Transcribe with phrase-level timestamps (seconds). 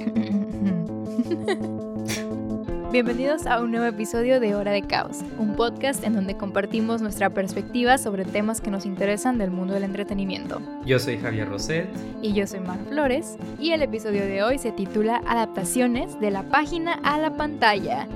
[2.92, 7.28] Bienvenidos a un nuevo episodio de Hora de Caos, un podcast en donde compartimos nuestra
[7.30, 10.62] perspectiva sobre temas que nos interesan del mundo del entretenimiento.
[10.86, 11.86] Yo soy Javier Roset.
[12.22, 13.36] Y yo soy Mar Flores.
[13.58, 18.08] Y el episodio de hoy se titula Adaptaciones de la página a la pantalla.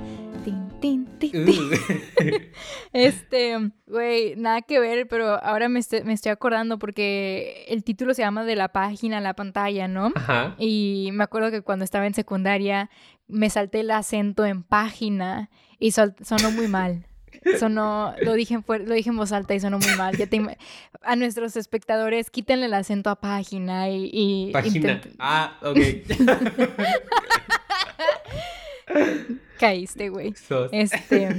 [2.93, 8.13] este, güey, nada que ver, pero ahora me estoy, me estoy, acordando porque el título
[8.13, 10.11] se llama de la página a la pantalla, ¿no?
[10.15, 10.55] Ajá.
[10.57, 12.89] Y me acuerdo que cuando estaba en secundaria
[13.27, 17.05] me salté el acento en página y sonó muy mal.
[17.59, 20.17] Sonó, lo dije, en lo dije en voz alta y sonó muy mal.
[20.17, 20.27] Ya
[21.01, 24.09] a nuestros espectadores, quítenle el acento a página y...
[24.11, 25.01] y página.
[25.19, 25.77] Ah, ok.
[29.59, 30.33] Caíste, güey.
[30.71, 31.29] Este,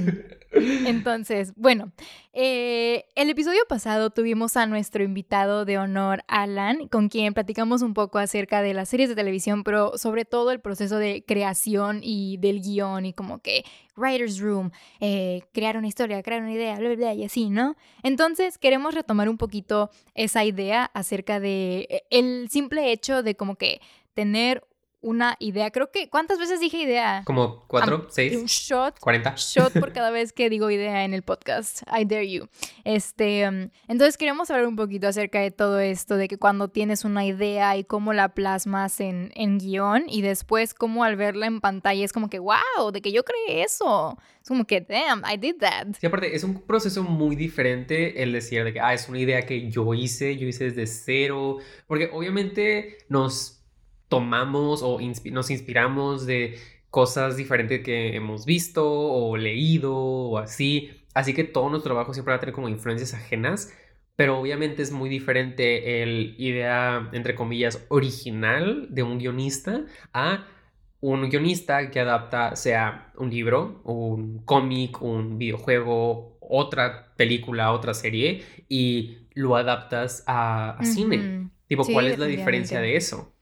[0.51, 1.91] entonces, bueno,
[2.33, 7.93] eh, el episodio pasado tuvimos a nuestro invitado de honor, Alan, con quien platicamos un
[7.93, 12.37] poco acerca de las series de televisión, pero sobre todo el proceso de creación y
[12.37, 13.63] del guion y como que
[13.95, 17.75] writer's room, eh, crear una historia, crear una idea, bla, bla, bla, y así, ¿no?
[18.03, 23.55] Entonces, queremos retomar un poquito esa idea acerca de eh, el simple hecho de como
[23.55, 23.81] que
[24.13, 24.63] tener
[25.01, 25.71] una idea.
[25.71, 27.21] Creo que, ¿cuántas veces dije idea?
[27.25, 28.35] Como cuatro, seis.
[28.35, 28.99] Un shot.
[28.99, 29.35] Cuarenta.
[29.35, 31.83] Shot por cada vez que digo idea en el podcast.
[31.87, 32.47] I dare you.
[32.83, 37.05] Este, um, entonces queremos hablar un poquito acerca de todo esto, de que cuando tienes
[37.05, 41.61] una idea y cómo la plasmas en, en guion y después cómo al verla en
[41.61, 44.17] pantalla es como que, wow, de que yo creé eso.
[44.41, 45.87] Es como que, damn, I did that.
[45.99, 49.45] Sí, aparte, es un proceso muy diferente el decir de que, ah, es una idea
[49.45, 53.56] que yo hice, yo hice desde cero, porque obviamente nos
[54.09, 54.99] tomamos o
[55.31, 56.57] nos inspiramos de
[56.89, 60.91] cosas diferentes que hemos visto o leído o así.
[61.13, 63.73] Así que todo nuestro trabajo siempre va a tener como influencias ajenas,
[64.15, 70.47] pero obviamente es muy diferente el idea, entre comillas, original de un guionista a
[70.99, 78.43] un guionista que adapta sea un libro, un cómic, un videojuego, otra película, otra serie
[78.67, 81.49] y lo adaptas a, cine.
[81.67, 83.33] Tipo, ¿cuál es la diferencia de eso?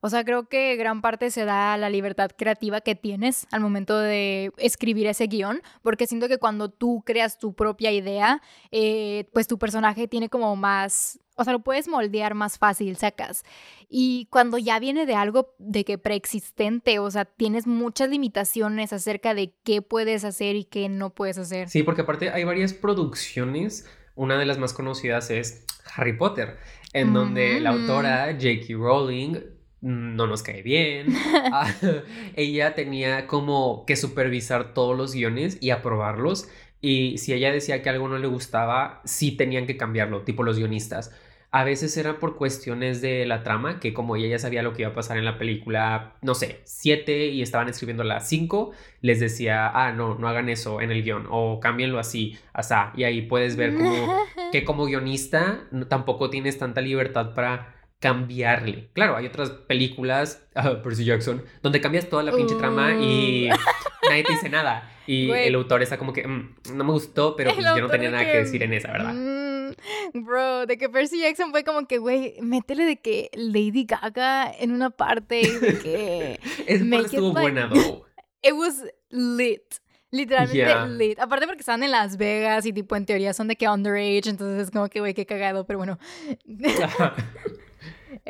[0.00, 3.98] O sea, creo que gran parte se da la libertad creativa que tienes al momento
[3.98, 9.48] de escribir ese guion, porque siento que cuando tú creas tu propia idea, eh, pues
[9.48, 13.42] tu personaje tiene como más, o sea, lo puedes moldear más fácil, sacas.
[13.88, 19.34] Y cuando ya viene de algo de que preexistente, o sea, tienes muchas limitaciones acerca
[19.34, 21.68] de qué puedes hacer y qué no puedes hacer.
[21.68, 26.58] Sí, porque aparte hay varias producciones, una de las más conocidas es Harry Potter,
[26.92, 28.74] en donde la autora J.K.
[28.74, 31.14] Rowling no nos cae bien.
[31.50, 31.72] Ah,
[32.36, 36.48] ella tenía como que supervisar todos los guiones y aprobarlos.
[36.80, 40.58] Y si ella decía que algo no le gustaba, sí tenían que cambiarlo, tipo los
[40.58, 41.14] guionistas.
[41.50, 44.82] A veces era por cuestiones de la trama, que como ella ya sabía lo que
[44.82, 49.18] iba a pasar en la película, no sé, 7 y estaban escribiendo la 5, les
[49.18, 52.92] decía, ah, no, no hagan eso en el guion, o cámbienlo así, asá.
[52.96, 54.18] Y ahí puedes ver como
[54.52, 58.90] que como guionista tampoco tienes tanta libertad para cambiarle.
[58.92, 63.56] Claro, hay otras películas, uh, Percy Jackson, donde cambias toda la pinche trama y uh.
[64.08, 64.90] nadie te dice nada.
[65.06, 68.10] Y el autor está como que, mm, no me gustó, pero pues yo no tenía
[68.10, 68.38] nada que...
[68.38, 69.14] decir en esa, ¿verdad?
[69.14, 74.52] Mm, bro, de que Percy Jackson fue como que, güey, métele de que Lady Gaga
[74.52, 76.40] en una parte de que...
[76.66, 78.04] es estuvo buena, though.
[78.42, 79.62] It was lit.
[80.10, 81.18] Literalmente lit.
[81.18, 84.64] Aparte porque están en Las Vegas y tipo en teoría son de que underage, entonces
[84.64, 85.98] es como que, güey, qué cagado, pero bueno.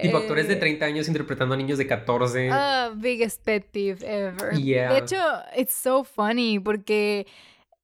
[0.01, 2.51] Tipo actores de 30 eh, años interpretando a niños de 14.
[2.51, 4.57] Ah, biggest pet peeve ever.
[4.57, 5.17] De hecho,
[5.57, 7.27] it's so funny porque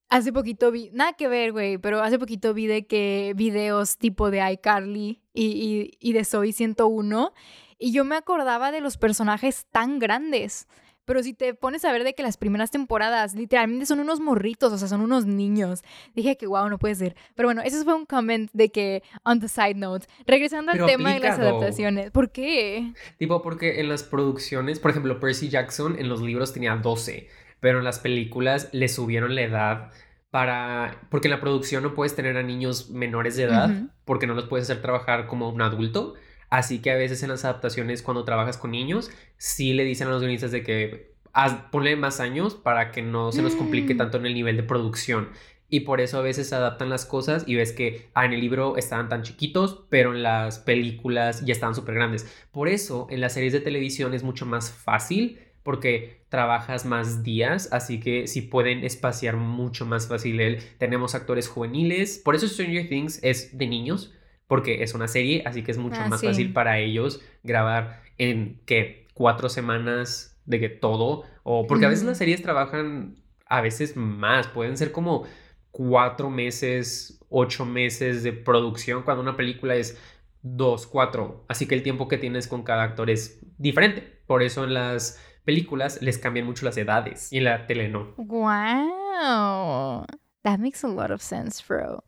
[0.08, 4.30] hace poquito vi, nada que ver, güey, pero hace poquito vi de que videos tipo
[4.30, 7.32] de iCarly y, y, y de Soy 101
[7.78, 10.68] y yo me acordaba de los personajes tan grandes.
[11.04, 14.72] Pero si te pones a ver de que las primeras temporadas literalmente son unos morritos,
[14.72, 15.82] o sea, son unos niños.
[16.14, 17.16] Dije que wow, no puede ser.
[17.34, 21.12] Pero bueno, ese fue un comment de que, on the side note, regresando al tema
[21.12, 22.10] de las adaptaciones.
[22.10, 22.92] ¿Por qué?
[23.18, 27.28] Tipo, porque en las producciones, por ejemplo, Percy Jackson en los libros tenía 12,
[27.60, 29.90] pero en las películas le subieron la edad
[30.30, 31.06] para...
[31.10, 33.70] Porque en la producción no puedes tener a niños menores de edad,
[34.04, 36.14] porque no los puedes hacer trabajar como un adulto.
[36.54, 40.10] Así que a veces en las adaptaciones, cuando trabajas con niños, sí le dicen a
[40.12, 43.96] los guionistas de que haz, ponle más años para que no se nos complique mm.
[43.96, 45.30] tanto en el nivel de producción.
[45.68, 48.40] Y por eso a veces se adaptan las cosas y ves que ah, en el
[48.40, 52.24] libro estaban tan chiquitos, pero en las películas ya estaban súper grandes.
[52.52, 57.68] Por eso en las series de televisión es mucho más fácil porque trabajas más días,
[57.72, 60.58] así que si pueden espaciar mucho más fácil él.
[60.78, 64.12] Tenemos actores juveniles, por eso Stranger Things es de niños,
[64.54, 68.60] porque es una serie, así que es mucho ah, más fácil para ellos grabar en
[68.66, 73.16] que cuatro semanas de que todo, o porque a veces las series trabajan
[73.46, 75.24] a veces más, pueden ser como
[75.72, 79.98] cuatro meses, ocho meses de producción cuando una película es
[80.42, 84.62] dos, cuatro, así que el tiempo que tienes con cada actor es diferente, por eso
[84.62, 88.14] en las películas les cambian mucho las edades y en la tele no.
[88.18, 90.06] Wow,
[90.44, 92.04] that makes a lot of sense, bro.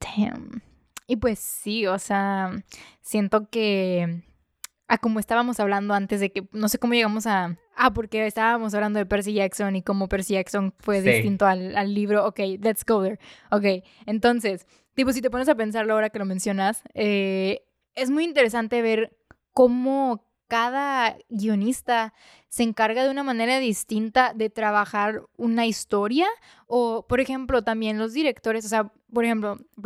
[0.00, 0.60] Damn.
[1.08, 2.52] Y pues sí, o sea,
[3.00, 4.22] siento que
[4.88, 8.74] a como estábamos hablando antes de que no sé cómo llegamos a ah porque estábamos
[8.74, 12.84] hablando de Percy Jackson y cómo Percy Jackson fue distinto al, al, libro ok let's
[12.86, 13.18] go there
[13.50, 13.84] ok.
[14.06, 17.62] Entonces tipo si te pones a pensarlo ahora que lo mencionas eh,
[17.94, 19.16] es muy interesante ver
[19.52, 22.14] cómo cada guionista
[22.48, 26.26] se encarga de una manera distinta de trabajar una historia
[26.66, 29.58] o por ejemplo también los directores o sea por ejemplo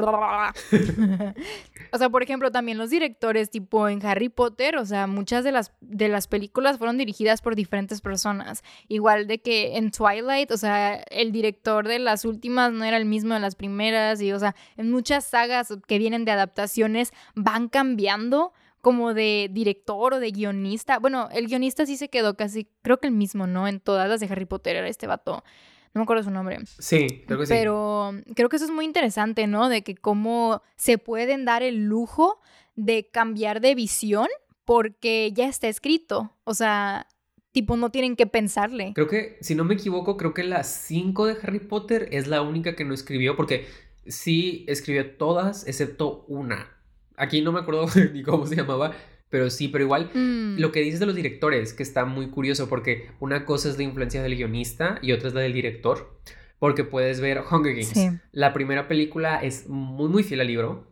[1.92, 5.52] o sea por ejemplo también los directores tipo en Harry Potter o sea muchas de
[5.52, 10.56] las de las películas fueron dirigidas por diferentes personas igual de que en Twilight o
[10.56, 14.38] sea el director de las últimas no era el mismo de las primeras y o
[14.38, 18.52] sea en muchas sagas que vienen de adaptaciones van cambiando
[18.82, 20.98] como de director o de guionista.
[20.98, 23.68] Bueno, el guionista sí se quedó casi, creo que el mismo, ¿no?
[23.68, 25.44] En todas las de Harry Potter era este vato.
[25.94, 26.58] No me acuerdo su nombre.
[26.78, 27.52] Sí, creo que sí.
[27.52, 29.68] Pero creo que eso es muy interesante, ¿no?
[29.68, 32.40] De que cómo se pueden dar el lujo
[32.76, 34.28] de cambiar de visión
[34.64, 36.32] porque ya está escrito.
[36.44, 37.06] O sea,
[37.52, 38.92] tipo, no tienen que pensarle.
[38.94, 42.42] Creo que, si no me equivoco, creo que la 5 de Harry Potter es la
[42.42, 43.66] única que no escribió porque
[44.06, 46.82] sí escribió todas excepto una
[47.16, 48.92] Aquí no me acuerdo ni cómo se llamaba,
[49.32, 50.58] pero sí, pero igual mm.
[50.58, 53.84] lo que dices de los directores, que está muy curioso porque una cosa es la
[53.84, 56.20] influencia del guionista y otra es la del director,
[56.58, 58.20] porque puedes ver Hunger Games.
[58.30, 60.86] La primera película es muy muy fiel al libro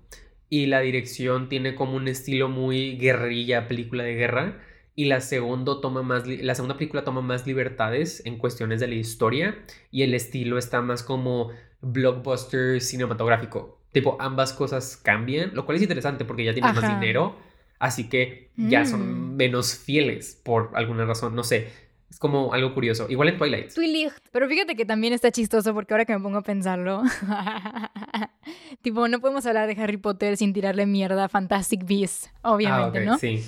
[0.49, 4.59] y la dirección tiene como un estilo muy guerrilla, película de guerra.
[4.95, 8.95] Y la, segundo toma más la segunda película toma más libertades en cuestiones de la
[8.95, 9.59] historia
[9.91, 11.51] y el estilo está más como
[11.83, 13.83] blockbuster cinematográfico.
[13.93, 17.37] Tipo, ambas cosas cambian, lo cual es interesante porque ya tienen más dinero,
[17.81, 19.37] así que ya son Mm.
[19.37, 21.69] menos fieles por alguna razón, no sé.
[22.11, 23.07] Es como algo curioso.
[23.09, 23.73] Igual en Twilight.
[23.73, 24.13] Twilight.
[24.33, 27.03] Pero fíjate que también está chistoso porque ahora que me pongo a pensarlo,
[28.83, 33.03] tipo, no podemos hablar de Harry Potter sin tirarle mierda a Fantastic Beasts, obviamente, ah,
[33.03, 33.19] ok, ¿no?
[33.19, 33.43] Sí.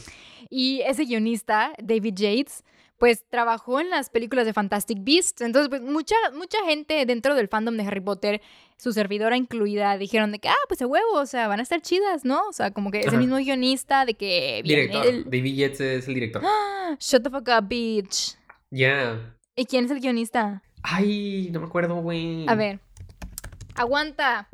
[0.50, 2.62] Y ese guionista, David Yates,
[3.02, 5.40] pues trabajó en las películas de Fantastic Beasts.
[5.40, 8.40] Entonces, pues mucha, mucha gente dentro del fandom de Harry Potter,
[8.76, 11.82] su servidora incluida, dijeron de que, ah, pues a huevo, o sea, van a estar
[11.82, 12.46] chidas, ¿no?
[12.48, 14.60] O sea, como que es el mismo guionista de que...
[14.62, 15.04] Director.
[15.04, 16.42] el- David Yates es el director.
[16.44, 16.94] ¡Ah!
[17.00, 18.36] Shut the fuck up, bitch.
[18.70, 19.34] Ya.
[19.56, 20.62] ¿Y quién es el guionista?
[20.84, 22.48] Ay, no me acuerdo, güey.
[22.48, 22.78] A ver.
[23.74, 24.48] Aguanta.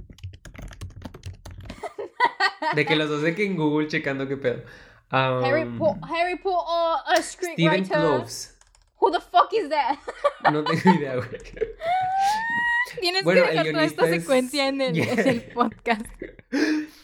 [2.74, 4.62] De que los dos de que en Google checando qué pedo.
[5.10, 7.84] Um, Harry, Po- Harry Potter, a Steven.
[7.86, 8.54] Cloves.
[9.00, 9.98] Who the fuck is that?
[10.52, 11.28] No tengo idea, güey.
[13.00, 15.12] Tienes Bueno, que dejar toda esta es- secuencia en el, Yeah.
[15.12, 16.04] en el podcast.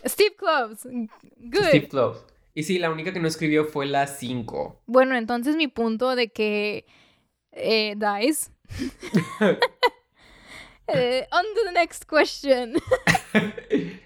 [0.07, 0.85] Steve Cloves.
[0.85, 1.65] Good.
[1.69, 2.25] Steve Cloves.
[2.55, 4.83] Y sí, la única que no escribió fue la 5.
[4.87, 6.87] Bueno, entonces mi punto de que
[7.53, 8.51] eh, dies.
[10.87, 12.75] Eh, on to the next question.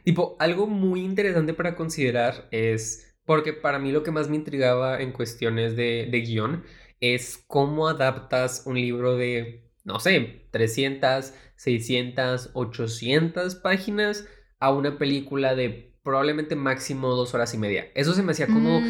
[0.05, 5.03] tipo, algo muy interesante para considerar es, porque para mí lo que más me intrigaba
[5.03, 6.65] en cuestiones de, guion
[6.99, 14.26] es cómo adaptas un libro de, no sé, 300, 600, 800 páginas
[14.61, 17.88] a una película de probablemente máximo dos horas y media.
[17.95, 18.81] Eso se me hacía como.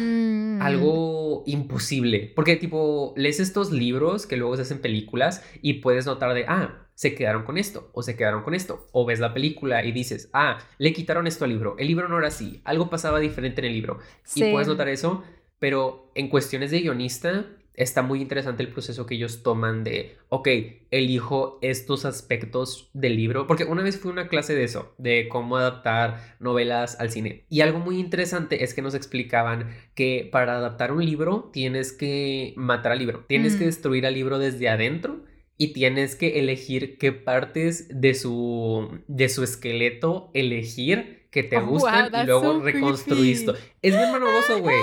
[0.59, 2.31] Algo imposible.
[2.35, 6.87] Porque, tipo, lees estos libros que luego se hacen películas y puedes notar de, ah,
[6.95, 8.87] se quedaron con esto, o se quedaron con esto.
[8.91, 11.75] O ves la película y dices, ah, le quitaron esto al libro.
[11.77, 12.61] El libro no era así.
[12.65, 13.99] Algo pasaba diferente en el libro.
[14.23, 14.43] Sí.
[14.43, 15.23] Y puedes notar eso,
[15.59, 17.45] pero en cuestiones de guionista.
[17.79, 20.49] Está muy interesante el proceso que ellos toman de, ok,
[20.91, 25.29] elijo estos aspectos del libro, porque una vez fui a una clase de eso, de
[25.29, 27.45] cómo adaptar novelas al cine.
[27.49, 32.53] Y algo muy interesante es que nos explicaban que para adaptar un libro tienes que
[32.57, 35.23] matar al libro, tienes que destruir al libro desde adentro
[35.57, 41.61] y tienes que elegir qué partes de su, de su esqueleto elegir que te Oh,
[41.61, 43.55] wow, gustan y luego so reconstruir esto.
[43.81, 44.79] Es bien morboso, güey.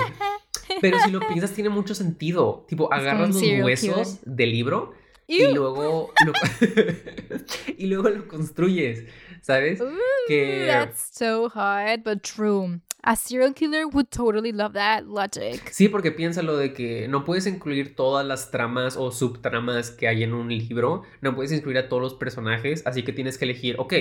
[0.81, 2.65] Pero si lo piensas tiene mucho sentido.
[2.67, 4.93] Tipo, agarras los huesos del libro
[5.27, 6.31] y luego lo,
[7.77, 9.03] y luego lo construyes,
[9.41, 9.81] ¿sabes?
[9.81, 9.91] Ooh,
[10.27, 12.79] que- That's so hard, but true.
[13.03, 15.61] A serial killer would totally love that logic.
[15.71, 20.23] Sí, porque piénsalo de que no puedes incluir todas las tramas o subtramas que hay
[20.23, 23.75] en un libro, no puedes incluir a todos los personajes, así que tienes que elegir,
[23.79, 23.93] ok,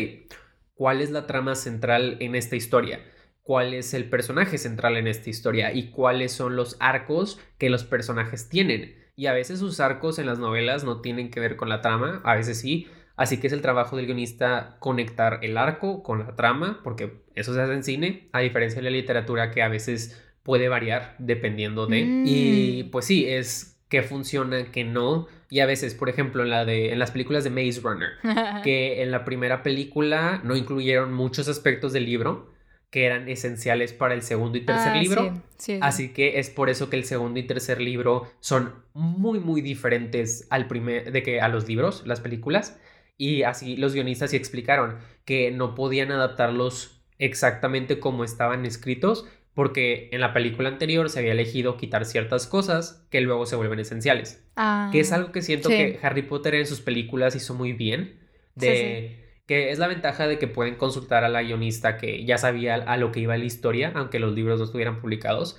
[0.74, 3.00] ¿cuál es la trama central en esta historia?
[3.46, 5.72] ¿Cuál es el personaje central en esta historia?
[5.72, 8.96] ¿Y cuáles son los arcos que los personajes tienen?
[9.18, 12.20] y a veces sus arcos en las novelas no tienen que ver con la trama,
[12.22, 12.86] a veces sí.
[13.16, 17.54] Así que es el trabajo del guionista conectar el arco con la trama, porque eso
[17.54, 21.86] se hace en cine, a diferencia de la literatura que a veces puede variar dependiendo
[21.86, 22.00] de.
[22.26, 22.90] Y Mm.
[22.90, 25.28] pues sí, es que funciona, que no.
[25.48, 28.10] Y a veces, por ejemplo, en, la de, en las películas de Maze Runner,
[28.64, 32.52] que en la primera película no incluyeron muchos aspectos del libro
[32.96, 35.22] que eran esenciales para el segundo y tercer Ah, libro.
[35.22, 35.78] sí, sí, sí.
[35.82, 40.46] Así que es por eso que el segundo y tercer libro son muy muy diferentes
[40.48, 42.80] al primer de que a los libros, las películas
[43.18, 50.08] y así los guionistas sí explicaron que no podían adaptarlos exactamente como estaban escritos porque
[50.12, 54.42] en la película anterior se había elegido quitar ciertas cosas que luego se vuelven esenciales,
[54.56, 55.76] Ah, que es algo que siento sí.
[55.76, 58.20] que Harry Potter en sus películas hizo muy bien
[58.58, 62.36] Sí, de que es la ventaja de que pueden consultar a la guionista que ya
[62.36, 65.58] sabía a lo que iba la historia, aunque los libros no estuvieran publicados,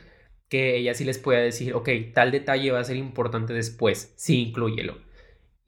[0.50, 4.44] que ella sí les pueda decir, ok, tal detalle va a ser importante después, sí,
[4.44, 4.98] inclúyelo.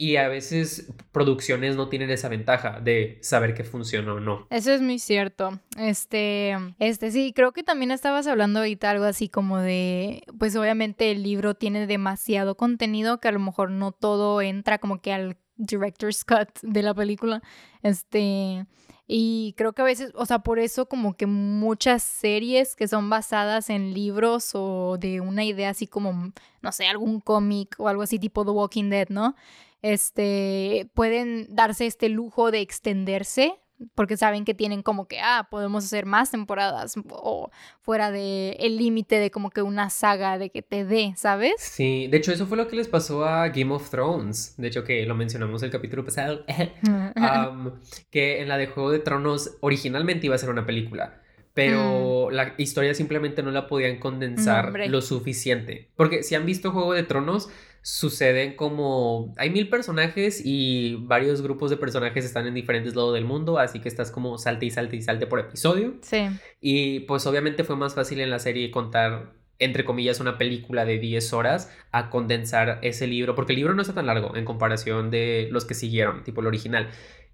[0.02, 4.48] Y a veces producciones no tienen esa ventaja de saber que funciona o no.
[4.50, 5.60] Eso es muy cierto.
[5.78, 11.12] Este, este, sí, creo que también estabas hablando ahorita algo así como de, pues obviamente
[11.12, 15.38] el libro tiene demasiado contenido que a lo mejor no todo entra como que al
[15.60, 17.44] director's cut de la película.
[17.84, 18.66] Este,
[19.08, 23.10] y creo que a veces, o sea, por eso como que muchas series que son
[23.10, 28.04] basadas en libros o de una idea así como, no sé, algún cómic o algo
[28.04, 29.36] así tipo The Walking Dead, ¿no?
[29.82, 33.60] Este, pueden darse este lujo de extenderse
[33.96, 37.50] porque saben que tienen como que, ah, podemos hacer más temporadas o
[37.82, 41.54] fuera de el límite de como que una saga de que te dé, ¿sabes?
[41.60, 44.56] Sí, de hecho eso fue lo que les pasó a Game of Thrones.
[44.58, 46.46] De hecho que lo mencionamos el capítulo pasado.
[48.12, 51.22] Que en la de Juego de Tronos originalmente iba a ser una película,
[51.54, 55.90] pero la historia simplemente no la podían condensar No, lo suficiente.
[55.96, 57.50] Porque si han visto Juego de Tronos,
[57.82, 59.34] suceden como...
[59.38, 63.80] Hay mil personajes y varios grupos de personajes están en diferentes lados del mundo, así
[63.80, 65.96] que estás como salte y salte y salte por episodio.
[66.02, 66.28] sí.
[66.62, 71.00] Y pues obviamente fue más fácil en la serie contar, entre comillas, una película de
[71.00, 75.10] 10 horas a condensar ese libro, porque el libro no está tan largo en comparación
[75.10, 76.90] de los que siguieron, tipo el original.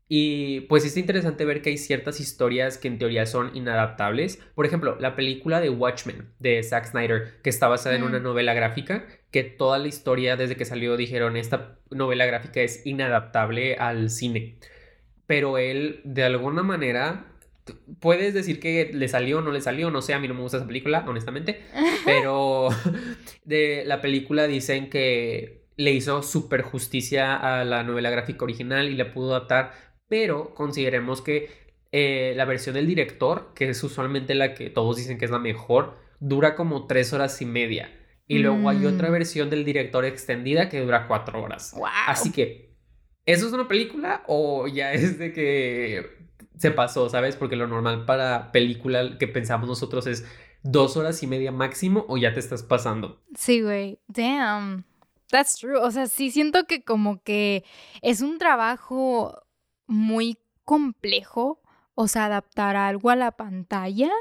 [0.08, 4.40] Y pues es interesante ver que hay ciertas historias que en teoría son inadaptables.
[4.54, 8.54] Por ejemplo, la película de Watchmen de Zack Snyder, que está basada en una novela
[8.54, 14.12] gráfica, que toda la historia desde que salió dijeron, esta novela gráfica es inadaptable al
[14.12, 14.58] cine.
[15.26, 17.26] Pero él, de alguna manera,
[18.00, 20.42] puedes decir que le salió o no le salió, no sé, a mí no me
[20.42, 21.62] gusta esa película, honestamente,
[22.06, 22.70] pero
[23.44, 28.96] de la película dicen que le hizo súper justicia a la novela gráfica original y
[28.96, 29.74] la pudo adaptar,
[30.08, 31.50] pero consideremos que
[31.92, 35.40] eh, la versión del director, que es usualmente la que todos dicen que es la
[35.40, 37.90] mejor, dura como tres horas y media.
[38.28, 39.12] Y luego hay otra Mm.
[39.12, 41.74] versión del director extendida que dura cuatro horas.
[41.78, 41.88] Wow.
[42.08, 42.76] Así que,
[43.26, 46.06] ¿eso es una película o ya es de que
[46.58, 47.36] se pasó, ¿sabes?
[47.36, 50.26] Porque lo normal para película que pensamos nosotros es
[50.64, 53.22] dos horas y media máximo o ya te estás pasando.
[53.38, 54.00] Sí, güey.
[54.08, 54.86] Damn.
[55.30, 55.78] That's true.
[55.78, 57.64] O sea, sí siento que como que
[58.02, 59.45] es un trabajo
[59.88, 61.62] muy complejo.
[61.94, 64.12] O sea, adaptar algo a la pantalla.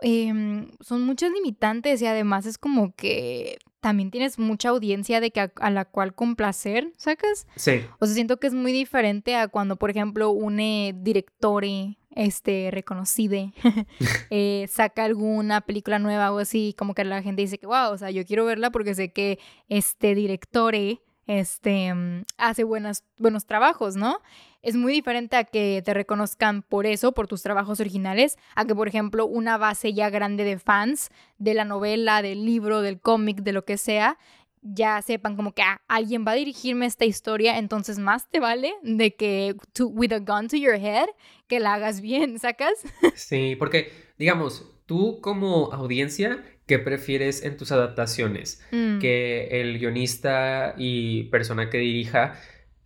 [0.00, 5.40] Em, son muchas limitantes y además es como que también tienes mucha audiencia de que
[5.40, 7.46] a, a la cual complacer, ¿sacas?
[7.56, 7.84] Sí.
[8.00, 12.70] O sea, siento que es muy diferente a cuando, por ejemplo, un eh, directore este,
[12.72, 13.52] reconocido
[14.30, 17.98] eh, saca alguna película nueva o así, como que la gente dice que, wow, o
[17.98, 23.94] sea, yo quiero verla porque sé que este directore este, mm, hace buenas, buenos trabajos,
[23.94, 24.20] ¿no?
[24.62, 28.74] Es muy diferente a que te reconozcan por eso, por tus trabajos originales, a que,
[28.74, 33.38] por ejemplo, una base ya grande de fans de la novela, del libro, del cómic,
[33.42, 34.18] de lo que sea,
[34.60, 38.74] ya sepan como que ah, alguien va a dirigirme esta historia, entonces más te vale
[38.82, 41.06] de que to- with a gun to your head,
[41.46, 42.72] que la hagas bien, ¿sacas?
[43.14, 48.60] Sí, porque, digamos, tú como audiencia, ¿qué prefieres en tus adaptaciones?
[48.72, 52.34] Mm, Que el guionista y persona que dirija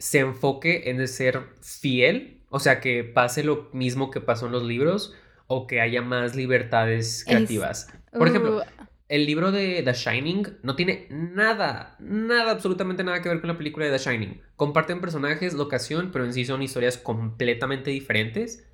[0.03, 4.65] se enfoque en ser fiel, o sea, que pase lo mismo que pasó en los
[4.65, 5.15] libros
[5.47, 7.89] o que haya más libertades creativas.
[8.13, 13.29] Por ejemplo, uh, el libro de The Shining no tiene nada, nada, absolutamente nada que
[13.29, 14.43] ver con la película de The Shining.
[14.57, 18.69] Comparten personajes, locación, pero en sí son historias completamente diferentes.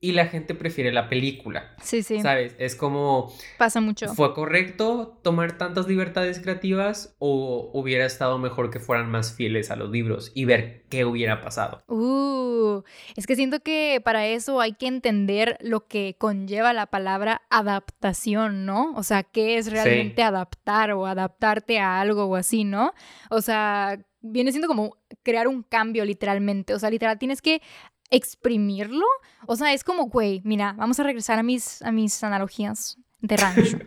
[0.00, 1.74] Y la gente prefiere la película.
[1.82, 2.20] Sí, sí.
[2.20, 2.54] ¿Sabes?
[2.58, 3.32] Es como...
[3.56, 4.14] Pasa mucho.
[4.14, 9.76] ¿Fue correcto tomar tantas libertades creativas o hubiera estado mejor que fueran más fieles a
[9.76, 11.82] los libros y ver qué hubiera pasado?
[11.88, 12.82] Uh,
[13.16, 18.66] es que siento que para eso hay que entender lo que conlleva la palabra adaptación,
[18.66, 18.92] ¿no?
[18.94, 22.92] O sea, qué es realmente adaptar o adaptarte a algo o así, ¿no?
[23.30, 26.74] O sea, viene siendo como crear un cambio literalmente.
[26.74, 27.62] O sea, literal, tienes que
[28.10, 29.06] exprimirlo.
[29.46, 33.36] O sea, es como, güey, mira, vamos a regresar a mis, a mis analogías de
[33.36, 33.78] rancho.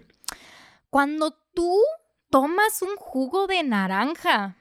[0.89, 1.79] Cuando tú
[2.29, 4.57] tomas un jugo de naranja.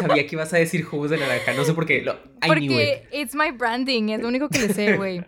[0.00, 2.00] Sabía que ibas a decir jugos de naranja, no sé por qué.
[2.02, 5.24] Lo, Porque it's my branding, es lo único que le sé, güey.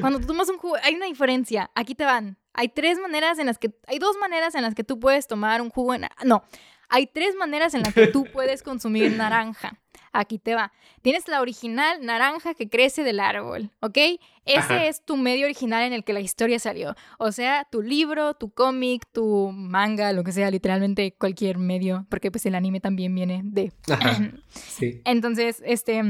[0.00, 1.70] Cuando tú tomas un jugo, hay una diferencia.
[1.74, 2.38] Aquí te van.
[2.52, 5.60] Hay tres maneras en las que, hay dos maneras en las que tú puedes tomar
[5.60, 6.44] un jugo de No,
[6.88, 9.78] hay tres maneras en las que tú puedes consumir naranja.
[10.18, 10.72] Aquí te va.
[11.00, 13.98] Tienes la original naranja que crece del árbol, ¿ok?
[14.44, 16.96] Ese es tu medio original en el que la historia salió.
[17.20, 22.32] O sea, tu libro, tu cómic, tu manga, lo que sea, literalmente cualquier medio, porque
[22.32, 23.72] pues el anime también viene de...
[24.48, 25.02] sí.
[25.04, 26.02] Entonces, este,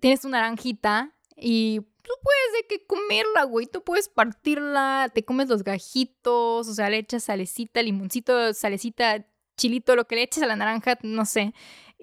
[0.00, 3.66] tienes tu naranjita y tú puedes de que comerla, güey.
[3.66, 9.26] Tú puedes partirla, te comes los gajitos, o sea, le echas salecita, limoncito, salecita,
[9.58, 11.52] chilito, lo que le eches a la naranja, no sé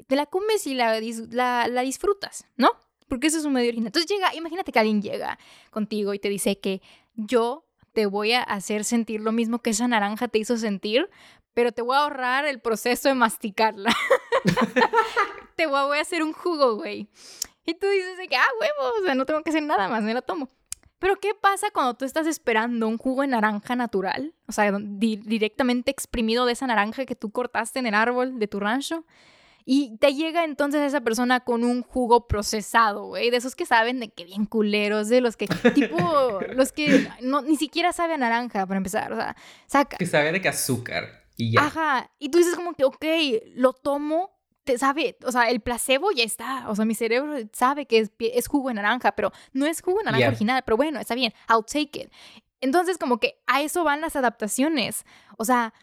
[0.05, 2.71] te la comes y la, la, disfrutas, ¿no?
[3.07, 3.87] Porque eso es un medio original.
[3.87, 5.39] Entonces llega, imagínate que alguien llega
[5.71, 6.81] contigo y te dice que
[7.15, 11.09] yo te voy a hacer sentir lo mismo que esa naranja te hizo sentir,
[11.53, 13.91] pero te voy a ahorrar el proceso de masticarla.
[15.55, 17.09] te voy a, hacer un jugo, güey.
[17.65, 20.13] Y tú dices que, ah, huevo, o sea, no tengo que hacer nada más, me
[20.13, 20.47] la tomo.
[20.99, 24.33] Pero ¿qué pasa cuando tú estás esperando un jugo de naranja natural?
[24.47, 28.59] O sea, directamente exprimido de esa naranja que tú cortaste en el árbol de tu
[28.59, 29.05] rancho.
[29.69, 33.99] Y te llega entonces esa persona con un jugo procesado, güey, de esos que saben
[33.99, 35.45] de que bien culeros, de los que,
[35.75, 39.97] tipo, los que no, ni siquiera sabe a naranja, para empezar, o sea, saca.
[39.97, 41.65] Que sabe de que azúcar y ya.
[41.65, 43.03] Ajá, y tú dices como que, ok,
[43.55, 47.87] lo tomo, te sabe, o sea, el placebo ya está, o sea, mi cerebro sabe
[47.87, 51.01] que es, es jugo de naranja, pero no es jugo de naranja original, pero bueno,
[51.01, 52.11] está bien, I'll take it.
[52.61, 55.05] Entonces, como que a eso van las adaptaciones.
[55.37, 55.73] O sea,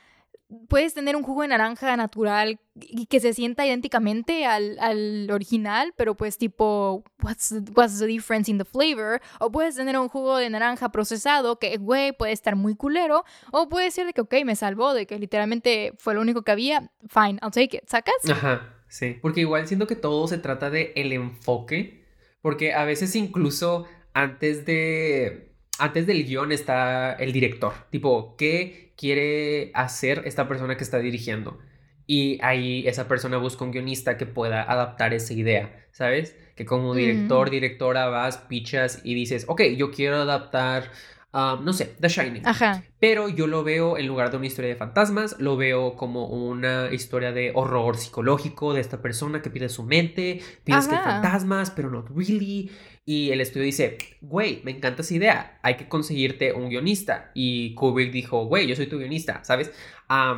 [0.69, 5.93] puedes tener un jugo de naranja natural y que se sienta idénticamente al, al, original,
[5.97, 9.21] pero pues tipo, what's, what's the difference in the flavor?
[9.39, 13.69] O puedes tener un jugo de naranja procesado que, güey, puede estar muy culero, o
[13.69, 16.91] puede ser de que, ok, me salvó, de que literalmente fue lo único que había,
[17.09, 18.15] fine, I'll take it, ¿sacas?
[18.29, 22.05] Ajá, sí, porque igual siento que todo se trata de el enfoque,
[22.41, 25.54] porque a veces incluso antes de...
[25.79, 31.59] Antes del guion está el director, tipo, ¿qué quiere hacer esta persona que está dirigiendo.
[32.07, 36.37] Y ahí esa persona busca un guionista que pueda adaptar esa idea, ¿sabes?
[36.55, 40.91] Que como director, directora vas, pichas y dices, ok, yo quiero adaptar,
[41.33, 42.47] um, no sé, The Shining.
[42.47, 42.85] Ajá.
[43.01, 46.93] Pero yo lo veo en lugar de una historia de fantasmas, lo veo como una
[46.93, 51.71] historia de horror psicológico de esta persona que pide su mente, piensas que hay fantasmas,
[51.71, 52.71] pero not really.
[53.07, 57.31] Y el estudio dice, güey, me encanta esa idea, hay que conseguirte un guionista.
[57.35, 59.73] Y Kubrick dijo, güey, yo soy tu guionista, ¿sabes?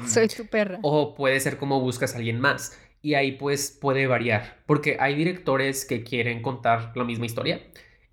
[0.06, 0.78] soy tu perra.
[0.82, 2.78] O puede ser como buscas a alguien más.
[3.02, 7.60] Y ahí pues puede variar, porque hay directores que quieren contar la misma historia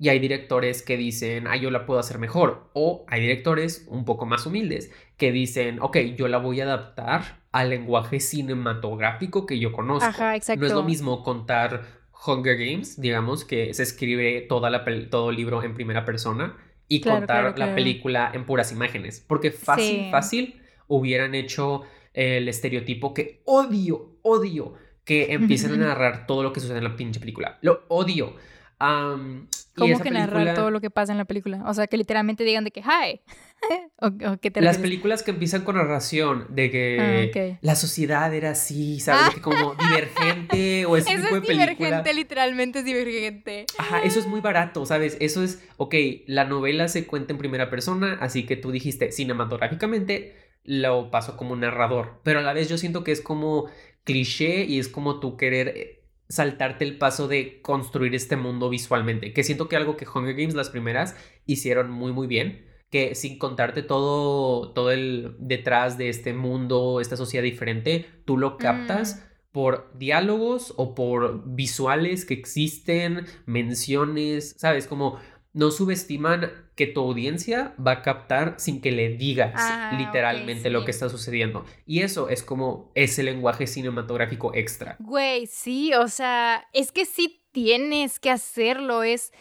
[0.04, 2.70] y hay directores que dicen, ah, yo la puedo hacer mejor.
[2.74, 7.42] O hay directores un poco más humildes que dicen, ok, yo la voy a adaptar
[7.54, 10.10] al lenguaje cinematográfico que yo conozco.
[10.10, 10.60] Ajá, exacto.
[10.60, 15.36] No es lo mismo contar Hunger Games, digamos, que se escribe toda la todo el
[15.36, 16.55] libro en primera persona
[16.88, 19.23] y contar la película en puras imágenes.
[19.25, 21.83] Porque fácil, fácil hubieran hecho
[22.13, 26.95] el estereotipo que odio, odio que empiecen a narrar todo lo que sucede en la
[26.95, 27.57] pinche película.
[27.62, 28.36] Lo odio.
[28.79, 31.63] ¿Cómo que narrar todo lo que pasa en la película?
[31.67, 33.21] O sea, que literalmente digan de que, hi.
[34.56, 39.36] Las películas que empiezan con narración de que ah, la sociedad era así, ¿sabes?
[39.36, 41.71] Que como divergente o ese tipo de película.
[41.71, 43.65] Es divergente, literalmente es divergente.
[43.78, 45.17] Ajá, eso es muy barato, ¿sabes?
[45.19, 45.95] Eso es, ok,
[46.28, 51.56] la novela se cuenta en primera persona, así que tú dijiste cinematográficamente lo paso como
[51.56, 53.69] narrador, pero a la vez yo siento que es como
[54.04, 59.34] cliché y es como tú querer eh, saltarte el paso de construir este mundo visualmente,
[59.34, 63.39] que siento que algo que Hunger Games las primeras hicieron muy muy bien, que sin
[63.39, 69.51] contarte todo todo el detrás de este mundo, esta sociedad diferente, tú lo captas mm.
[69.51, 74.86] por diálogos o por visuales que existen, menciones, ¿sabes?
[74.86, 75.17] Como
[75.53, 80.86] no subestiman que tu audiencia va a captar sin que le digas ah, literalmente lo
[80.86, 81.65] que está sucediendo.
[81.88, 84.97] Y eso es como ese lenguaje cinematográfico extra.
[84.99, 89.32] Güey, sí, o sea, es que sí tienes que hacerlo, es...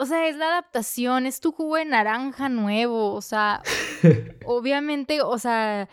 [0.00, 3.62] o sea, es la adaptación, es tu jugo de naranja nuevo, o sea,
[4.46, 5.90] obviamente, o sea,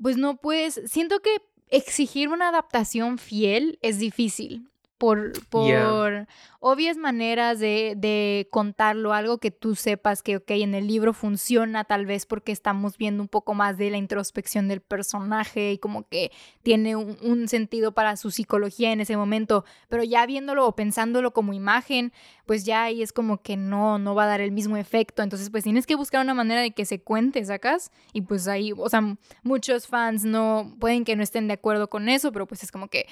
[0.00, 1.36] pues no puedes, siento que
[1.68, 6.26] exigir una adaptación fiel es difícil por, por
[6.60, 11.84] obvias maneras de, de, contarlo, algo que tú sepas que, ok, en el libro funciona
[11.84, 16.06] tal vez porque estamos viendo un poco más de la introspección del personaje y como
[16.06, 16.30] que
[16.62, 21.32] tiene un, un sentido para su psicología en ese momento, pero ya viéndolo o pensándolo
[21.32, 22.12] como imagen,
[22.44, 25.48] pues ya ahí es como que no, no va a dar el mismo efecto, entonces
[25.48, 27.90] pues tienes que buscar una manera de que se cuente, ¿sacas?
[28.12, 32.10] Y pues ahí, o sea, muchos fans no, pueden que no estén de acuerdo con
[32.10, 33.06] eso, pero pues es como que,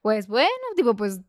[0.00, 1.20] pues bueno, tipo, pues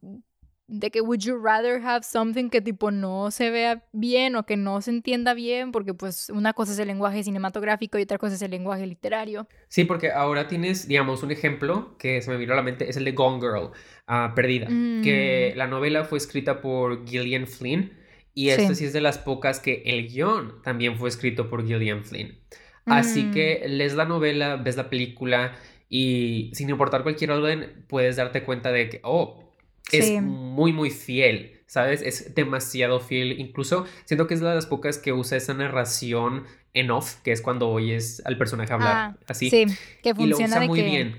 [0.67, 4.57] de que would you rather have something que tipo no se vea bien o que
[4.57, 8.35] no se entienda bien, porque pues una cosa es el lenguaje cinematográfico y otra cosa
[8.35, 9.47] es el lenguaje literario.
[9.67, 12.97] Sí, porque ahora tienes, digamos, un ejemplo que se me vino a la mente, es
[12.97, 13.71] el de Gone Girl,
[14.07, 15.57] uh, Perdida, que mm.
[15.57, 17.91] la novela fue escrita por Gillian Flynn
[18.33, 18.85] y esto sí.
[18.85, 22.37] es de las pocas que el guion también fue escrito por Gillian Flynn.
[22.85, 23.31] Así mm.
[23.31, 25.53] que lees la novela, ves la película
[25.89, 29.44] y sin importar cualquier orden puedes darte cuenta de que, oh,
[29.91, 32.01] es muy, muy fiel, ¿sabes?
[32.01, 33.39] Es demasiado fiel.
[33.39, 37.41] Incluso siento que es de las pocas que usa esa narración en off, que es
[37.41, 39.49] cuando oyes al personaje hablar ah, así.
[39.49, 39.65] Sí,
[40.03, 41.17] que funciona muy bien.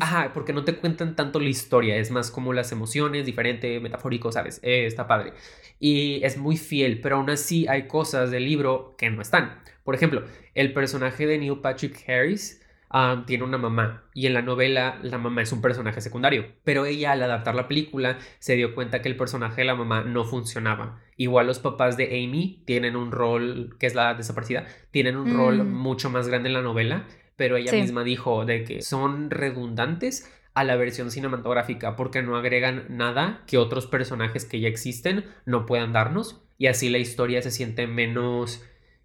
[0.00, 4.32] Ajá, porque no te cuentan tanto la historia, es más como las emociones, diferente, metafórico,
[4.32, 4.58] ¿sabes?
[4.62, 5.34] Eh, está padre.
[5.78, 9.60] Y es muy fiel, pero aún así hay cosas del libro que no están.
[9.84, 10.24] Por ejemplo,
[10.54, 12.60] el personaje de Neil Patrick Harris
[13.26, 17.12] tiene una mamá y en la novela la mamá es un personaje secundario, pero ella
[17.12, 21.00] al adaptar la película se dio cuenta que el personaje de la mamá no funcionaba.
[21.16, 25.64] Igual los papás de Amy tienen un rol, que es la desaparecida, tienen un rol
[25.64, 25.74] mm.
[25.74, 30.64] mucho más grande en la novela, pero ella misma dijo de que son redundantes a
[30.64, 35.94] la versión cinematográfica porque no agregan nada que otros personajes que ya existen no puedan
[35.94, 38.62] darnos y así la historia se siente menos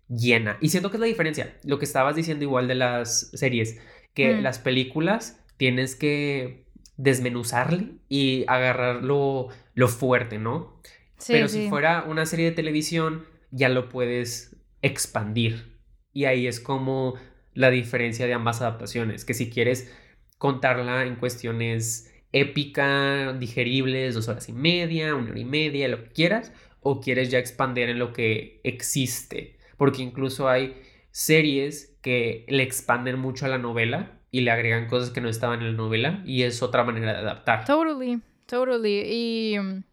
[0.10, 0.58] llena.
[0.62, 1.56] Y siento que es la diferencia.
[1.64, 3.80] Lo que estabas diciendo igual de las series,
[4.14, 4.42] que mm.
[4.42, 6.66] las películas tienes que
[6.98, 9.50] desmenuzarle y agarrar lo,
[9.88, 10.82] fuerte, ¿no?
[11.28, 15.78] Pero si fuera una serie de televisión, ya lo puedes expandir.
[16.14, 17.16] Y ahí es como
[17.54, 19.92] la diferencia de ambas adaptaciones, que si quieres
[20.38, 26.10] contarla en cuestiones épica, digeribles, dos horas y media, una hora y media, lo que
[26.10, 32.64] quieras, o quieres ya expandir en lo que existe porque incluso hay series que le
[32.64, 36.22] expanden mucho a la novela y le agregan cosas que no estaban en la novela
[36.26, 37.66] y es otra manera de adaptar.
[37.66, 39.02] Totally, totally.
[39.06, 39.84] Y um,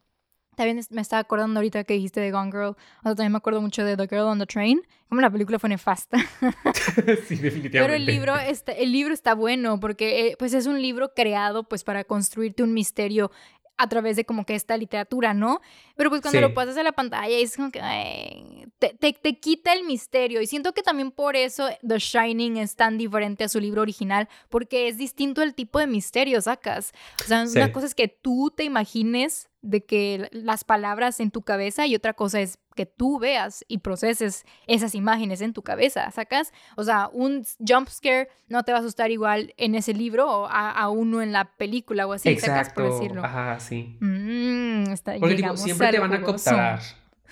[0.54, 3.60] también me estaba acordando ahorita que dijiste de Gone Girl, o sea, también me acuerdo
[3.60, 6.18] mucho de The Girl on the Train, como la película fue nefasta.
[7.26, 7.80] sí, definitivamente.
[7.80, 11.68] Pero el libro, está, el libro está bueno porque eh, pues es un libro creado
[11.68, 13.30] pues para construirte un misterio
[13.76, 15.60] a través de como que esta literatura, ¿no?
[15.96, 19.84] Pero pues cuando lo pasas a la pantalla es como que te, te, quita el
[19.84, 20.40] misterio.
[20.40, 24.28] Y siento que también por eso The Shining es tan diferente a su libro original,
[24.48, 26.92] porque es distinto el tipo de misterio, sacas.
[27.24, 31.42] O sea, una cosa es que tú te imagines de que las palabras en tu
[31.42, 36.10] cabeza y otra cosa es que tú veas y proceses esas imágenes en tu cabeza,
[36.10, 36.52] ¿sacas?
[36.76, 40.48] O sea, un jump scare no te va a asustar igual en ese libro o
[40.50, 42.82] a, uno en la película o así, Exacto.
[42.82, 43.24] Por decirlo.
[43.24, 43.96] Ajá, sí.
[44.00, 46.80] Mm, está, Porque tipo, siempre te van a cooptar.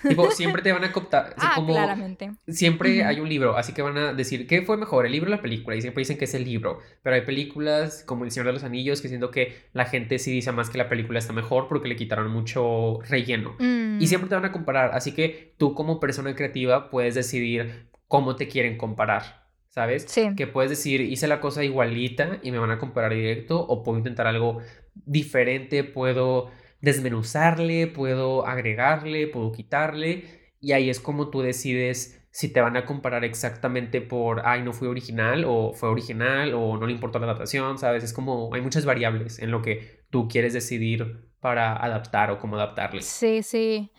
[0.07, 1.35] Tipo, siempre te van a cooptar.
[1.37, 2.31] ah, claramente.
[2.47, 5.31] Siempre hay un libro, así que van a decir, ¿qué fue mejor, el libro o
[5.31, 5.75] la película?
[5.75, 6.79] Y siempre dicen que es el libro.
[7.01, 10.31] Pero hay películas como El Señor de los Anillos que siento que la gente sí
[10.31, 13.55] dice más que la película está mejor porque le quitaron mucho relleno.
[13.59, 14.01] Y mm.
[14.01, 14.91] siempre te van a comparar.
[14.93, 19.43] Así que tú como persona creativa puedes decidir cómo te quieren comparar.
[19.69, 20.05] ¿Sabes?
[20.07, 20.35] Sí.
[20.37, 23.97] Que puedes decir, hice la cosa igualita y me van a comparar directo o puedo
[23.97, 24.59] intentar algo
[24.93, 26.51] diferente, puedo
[26.83, 32.85] desmenuzarle, puedo agregarle, puedo quitarle y ahí es como tú decides si te van a
[32.85, 37.25] comparar exactamente por, ay, no fue original o fue original o no le importó la
[37.25, 38.03] adaptación, ¿sabes?
[38.03, 42.57] Es como hay muchas variables en lo que tú quieres decidir para adaptar o cómo
[42.57, 43.01] adaptarle.
[43.01, 43.89] Sí, sí,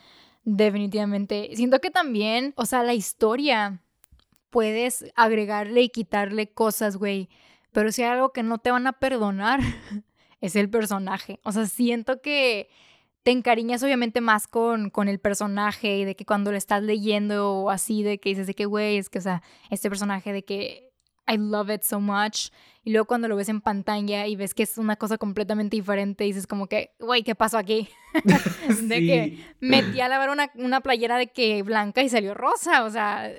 [0.44, 1.51] definitivamente.
[1.55, 3.81] Siento que también, o sea, la historia,
[4.51, 7.31] puedes agregarle y quitarle cosas, güey,
[7.73, 9.61] pero si hay algo que no te van a perdonar,
[10.44, 11.40] es el personaje.
[11.42, 12.68] O sea, siento que
[13.22, 17.54] te encariñas obviamente más con, con el personaje y de que cuando lo estás leyendo
[17.54, 20.44] o así, de que dices de que, güey, es que, o sea, este personaje de
[20.44, 20.92] que
[21.26, 22.50] I love it so much.
[22.83, 26.24] Y luego cuando lo ves en pantalla y ves que es una cosa completamente diferente,
[26.24, 27.88] dices como que, güey, ¿qué pasó aquí?
[28.83, 32.85] de que metí a lavar una, una, playera de que blanca y salió rosa.
[32.85, 33.33] O sea,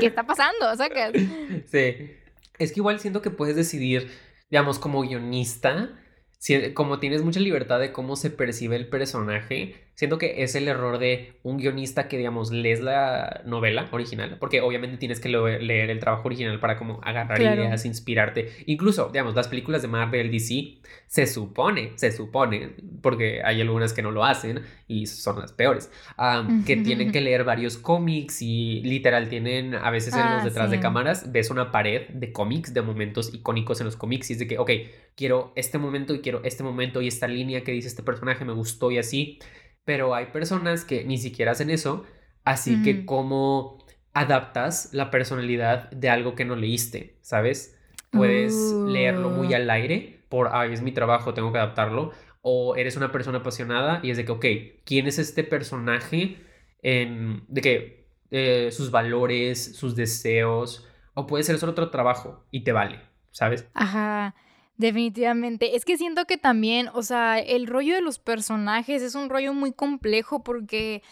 [0.00, 0.70] ¿qué está pasando?
[0.72, 1.64] O sea, que...
[1.66, 2.14] Sí.
[2.58, 4.10] Es que igual siento que puedes decidir,
[4.50, 5.90] digamos, como guionista,
[6.74, 11.00] como tienes mucha libertad de cómo se percibe el personaje, Siento que es el error
[11.00, 15.98] de un guionista que, digamos, lees la novela original, porque obviamente tienes que leer el
[15.98, 18.48] trabajo original para como agarrar ideas, inspirarte.
[18.66, 24.02] Incluso, digamos, las películas de Marvel, DC, se supone, se supone, porque hay algunas que
[24.02, 25.90] no lo hacen y son las peores,
[26.64, 30.70] que tienen que leer varios cómics y literal tienen, a veces en los ah, detrás
[30.70, 34.38] de cámaras, ves una pared de cómics, de momentos icónicos en los cómics y es
[34.38, 34.70] de que, ok,
[35.16, 38.52] quiero este momento y quiero este momento y esta línea que dice este personaje me
[38.52, 39.40] gustó y así
[39.88, 42.04] pero hay personas que ni siquiera hacen eso,
[42.44, 43.78] así que cómo
[44.12, 47.80] adaptas la personalidad de algo que no leíste, ¿sabes?
[48.10, 49.56] Puedes leerlo muy uh.
[49.56, 54.00] al aire por, ay, es mi trabajo, tengo que adaptarlo, o eres una persona apasionada
[54.02, 54.44] y es de que, ok,
[54.84, 56.36] ¿quién es este personaje?
[56.82, 62.72] de que eh, sus valores, sus deseos, o puede ser solo otro trabajo y te
[62.72, 63.66] vale, ¿sabes?
[63.72, 64.34] Ajá.
[64.78, 65.74] Definitivamente.
[65.76, 69.52] Es que siento que también, o sea, el rollo de los personajes es un rollo
[69.52, 71.02] muy complejo porque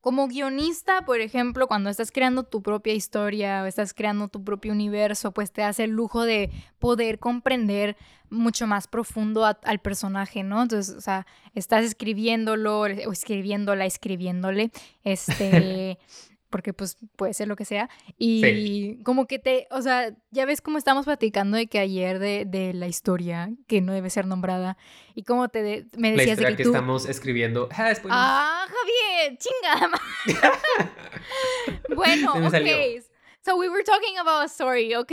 [0.00, 4.70] como guionista, por ejemplo, cuando estás creando tu propia historia o estás creando tu propio
[4.70, 7.96] universo, pues te hace el lujo de poder comprender
[8.30, 10.62] mucho más profundo al personaje, ¿no?
[10.62, 14.70] Entonces, o sea, estás escribiéndolo o escribiéndola, escribiéndole,
[15.02, 15.98] este...
[16.56, 17.90] porque pues puede ser lo que sea.
[18.16, 22.46] Y como que te, o sea, ya ves cómo estamos platicando de que ayer de,
[22.46, 24.78] de la historia que no debe ser nombrada
[25.14, 27.68] y cómo te me decías la de que, que estamos escribiendo.
[27.72, 30.00] Ah, ah Javier, chingada.
[31.94, 33.15] bueno, ok.
[33.46, 35.12] So we were talking about a story, ¿ok?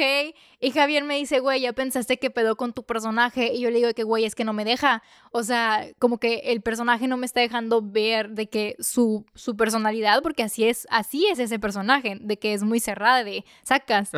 [0.60, 3.54] Y Javier me dice, güey, ya pensaste que pedo con tu personaje.
[3.54, 5.04] Y yo le digo que, güey, es que no me deja.
[5.32, 9.56] O sea, como que el personaje no me está dejando ver de que su, su
[9.56, 14.10] personalidad, porque así es, así es ese personaje, de que es muy cerrada, de sacas.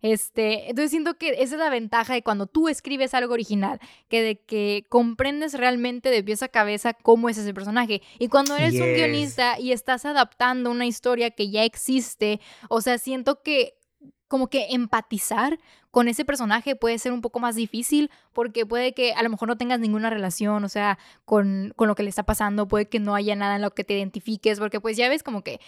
[0.00, 4.22] Este, entonces siento que esa es la ventaja de cuando tú escribes algo original, que
[4.22, 8.02] de que comprendes realmente de pies a cabeza cómo es ese personaje.
[8.18, 12.98] Y cuando eres un guionista y estás adaptando una historia que ya existe, o sea,
[12.98, 13.74] siento que
[14.28, 15.58] como que empatizar
[15.90, 19.48] con ese personaje puede ser un poco más difícil porque puede que a lo mejor
[19.48, 23.00] no tengas ninguna relación, o sea, con, con, lo que le está pasando, puede que
[23.00, 25.60] no haya nada en lo que te identifiques, porque pues ya ves como que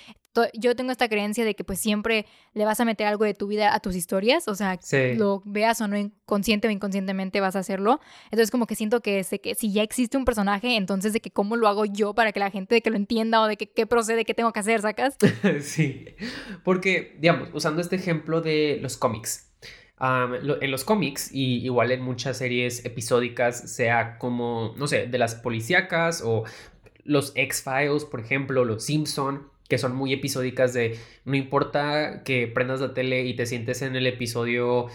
[0.54, 3.48] yo tengo esta creencia de que pues siempre le vas a meter algo de tu
[3.48, 4.78] vida a tus historias, o sea,
[5.16, 8.00] lo veas o no inconsciente o inconscientemente vas a hacerlo.
[8.26, 11.56] Entonces como que siento que, que si ya existe un personaje, entonces de que cómo
[11.56, 13.86] lo hago yo para que la gente de que lo entienda o de que qué
[13.86, 15.16] procede, qué tengo que hacer, ¿sacas?
[15.60, 16.04] sí,
[16.62, 19.49] porque digamos, usando este ejemplo de los cómics,
[20.00, 25.34] en los cómics y igual en muchas series episódicas, sea como, no sé, de las
[25.34, 26.44] policíacas o
[27.04, 32.80] los X-Files, por ejemplo, los Simpson, que son muy episódicas de no importa que prendas
[32.80, 34.86] la tele y te sientes en el episodio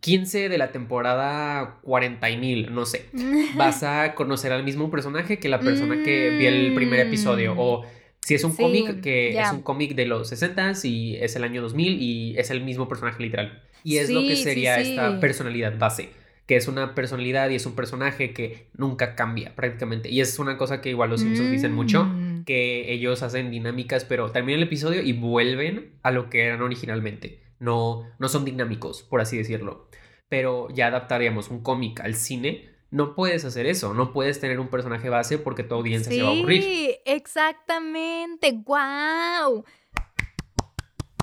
[0.00, 3.06] 15 de la temporada 40 y mil, no sé,
[3.56, 7.84] vas a conocer al mismo personaje que la persona que vio el primer episodio o
[8.24, 11.60] si es un cómic que es un cómic de los 60 y es el año
[11.62, 13.62] 2000 y es el mismo personaje literal.
[13.84, 16.10] Y es lo que sería esta personalidad base,
[16.46, 20.08] que es una personalidad y es un personaje que nunca cambia prácticamente.
[20.08, 22.44] Y es una cosa que igual los Simpsons dicen mucho, mm.
[22.44, 27.40] que ellos hacen dinámicas, pero terminan el episodio y vuelven a lo que eran originalmente.
[27.58, 29.88] No, no son dinámicos, por así decirlo.
[30.28, 34.68] Pero ya adaptaríamos un cómic al cine no puedes hacer eso, no puedes tener un
[34.68, 36.62] personaje base porque tu audiencia se va a aburrir.
[36.62, 39.64] Sí, exactamente, wow.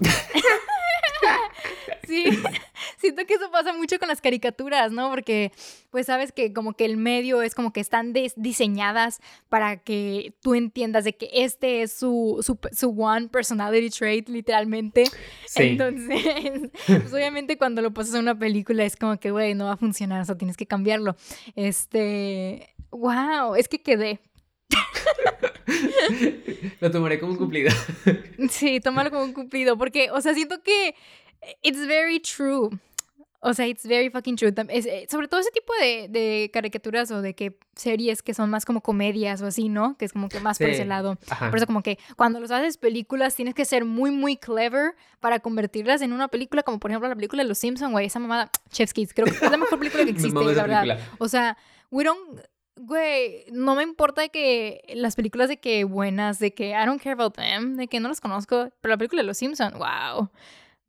[2.08, 2.26] sí,
[2.98, 5.10] siento que eso pasa mucho con las caricaturas, ¿no?
[5.10, 5.52] Porque
[5.92, 10.56] pues sabes que como que el medio es como que están diseñadas para que tú
[10.56, 12.40] entiendas de que este es su,
[12.72, 15.04] su, one personality trait, literalmente.
[15.56, 19.74] Entonces, pues obviamente cuando lo pasas en una película es como que, güey, no va
[19.74, 21.16] a funcionar, o sea, tienes que cambiarlo.
[21.56, 24.20] Este, wow, es que quedé.
[26.80, 27.72] Lo tomaré como un cumplido.
[28.50, 30.96] Sí, tómalo como un cumplido, porque, o sea, siento que
[31.62, 32.70] it's very true.
[33.42, 34.54] O sea, it's very fucking true.
[34.68, 38.66] Eh, sobre todo ese tipo de, de, caricaturas o de que series que son más
[38.66, 39.98] como comedias o así, ¿no?
[39.98, 41.18] Que es como que más por ese lado.
[41.50, 45.40] Por eso como que cuando los haces películas tienes que ser muy, muy clever para
[45.40, 48.52] convertirlas en una película, como por ejemplo la película de Los Simpsons, güey, esa mamada,
[48.72, 51.00] Chef's Kids, creo que es la mejor película que existe, la verdad.
[51.18, 51.58] O sea,
[51.92, 52.42] we don't
[52.80, 57.02] güey, no me importa de que las películas de que buenas, de que I don't
[57.02, 60.30] care about them, de que no las conozco, pero la película de Los Simpsons, wow.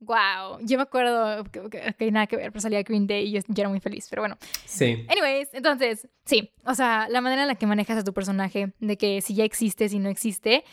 [0.03, 3.69] Wow, yo me acuerdo que, nada que ver, pero salía Green Day y yo, era
[3.69, 4.39] muy feliz, pero bueno.
[4.65, 5.05] Sí.
[5.11, 8.97] Anyways, entonces, sí, o sea, la manera en la que manejas a tu personaje, de
[8.97, 10.65] que si ya existe, si no existe,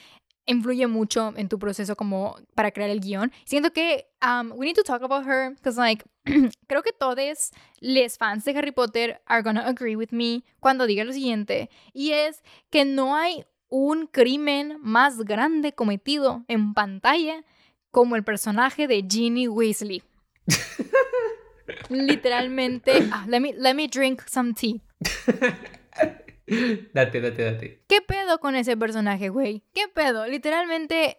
[0.47, 3.31] influye mucho en tu proceso como para crear el guion.
[3.45, 6.03] Siento que um, we need to talk about her because like
[6.67, 11.03] creo que todos les fans de Harry Potter are gonna agree with me cuando diga
[11.03, 17.43] lo siguiente y es que no hay un crimen más grande cometido en pantalla
[17.91, 20.03] como el personaje de Ginny Weasley.
[21.89, 24.81] Literalmente, ah, let, me, let me drink some tea.
[26.93, 27.83] date, date, date.
[27.88, 29.63] ¿Qué pedo con ese personaje, güey?
[29.73, 30.25] ¿Qué pedo?
[30.27, 31.17] Literalmente,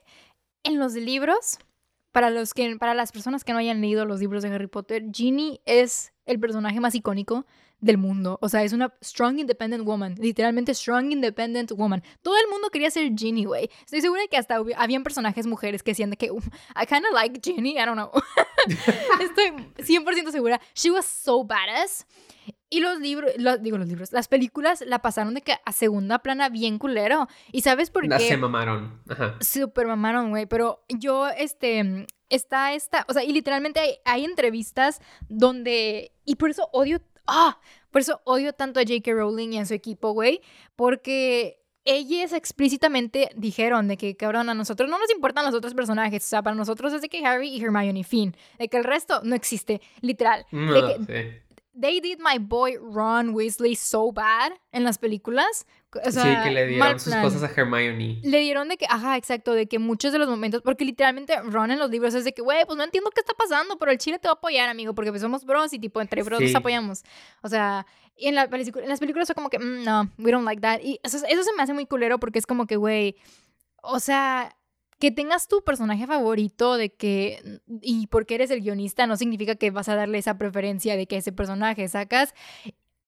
[0.64, 1.58] en los libros,
[2.12, 5.04] para, los que, para las personas que no hayan leído los libros de Harry Potter,
[5.12, 7.46] Ginny es el personaje más icónico
[7.80, 8.38] del mundo.
[8.40, 10.14] O sea, es una strong independent woman.
[10.18, 12.02] Literalmente strong independent woman.
[12.22, 13.70] Todo el mundo quería ser Ginny, güey.
[13.84, 17.12] Estoy segura de que hasta habían personajes mujeres que decían de que I kind of
[17.12, 18.10] like Ginny, I don't know.
[19.20, 20.60] Estoy 100% segura.
[20.74, 22.06] She was so badass.
[22.70, 26.48] Y los libros, digo los libros, las películas la pasaron de que a segunda plana
[26.48, 27.28] bien culero.
[27.50, 28.18] ¿Y sabes por qué?
[28.18, 29.00] se mamaron.
[29.08, 29.36] Ajá.
[29.40, 30.46] Super mamaron, güey.
[30.46, 36.50] Pero yo, este, está esta, o sea, y literalmente hay, hay entrevistas donde, y por
[36.50, 37.58] eso odio ah,
[37.90, 39.12] por eso odio tanto a J.K.
[39.12, 40.40] Rowling y a su equipo, güey,
[40.74, 46.24] porque ellas explícitamente dijeron de que, cabrón, a nosotros no nos importan los otros personajes.
[46.24, 48.36] O sea, para nosotros es de que Harry y Hermione, fin.
[48.58, 50.44] De que el resto no existe, literal.
[50.50, 51.42] de que,
[51.80, 55.66] They did my boy Ron Weasley so bad en las películas
[56.10, 58.20] sí, que le dieron sus cosas a Hermione.
[58.22, 61.70] Le dieron de que, ajá, exacto, de que muchos de los momentos, porque literalmente Ron
[61.70, 63.98] en los libros es de que, güey, pues no entiendo qué está pasando, pero el
[63.98, 66.54] chile te va a apoyar, amigo, porque pues somos bros y tipo entre bros nos
[66.54, 67.02] apoyamos.
[67.42, 67.86] O sea,
[68.16, 70.80] y en, la en las películas fue como que, mm, no, we don't like that.
[70.82, 73.16] Y eso, eso se me hace muy culero porque es como que, güey,
[73.82, 74.54] o sea,
[74.98, 79.70] que tengas tu personaje favorito de que y porque eres el guionista no significa que
[79.70, 82.34] vas a darle esa preferencia de que ese personaje sacas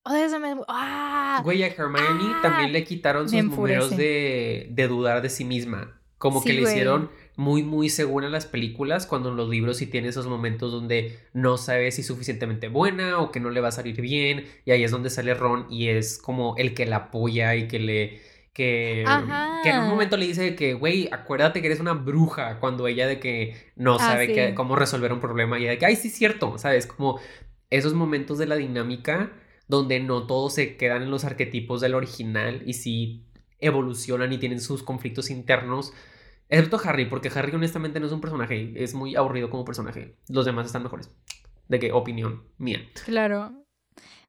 [0.03, 0.57] o sea, eso me...
[0.69, 1.41] ¡Ah!
[1.45, 2.41] Güey, a Hermione ¡Ah!
[2.43, 6.01] también le quitaron sus números de, de, dudar de sí misma.
[6.17, 9.87] Como que le hicieron muy, muy segura en las películas, cuando en los libros sí
[9.87, 13.69] tiene esos momentos donde no sabe si es suficientemente buena o que no le va
[13.69, 14.47] a salir bien.
[14.65, 17.79] Y ahí es donde sale Ron y es como el que la apoya y que
[17.79, 18.21] le...
[18.61, 19.07] Que,
[19.63, 23.07] que en un momento le dice que, güey, acuérdate que eres una bruja cuando ella
[23.07, 26.15] de que no ah, sabe cómo resolver un problema y de que, ay, sí es
[26.15, 26.87] cierto, ¿sabes?
[26.87, 27.19] Como
[27.71, 29.33] esos momentos de la dinámica
[29.67, 33.25] donde no todos se quedan en los arquetipos del original y sí
[33.61, 35.95] evolucionan y tienen sus conflictos internos.
[36.51, 40.19] Excepto Harry, porque Harry honestamente no es un personaje, es muy aburrido como personaje.
[40.29, 41.09] Los demás están mejores.
[41.67, 42.81] ¿De qué opinión mía?
[43.07, 43.65] Claro.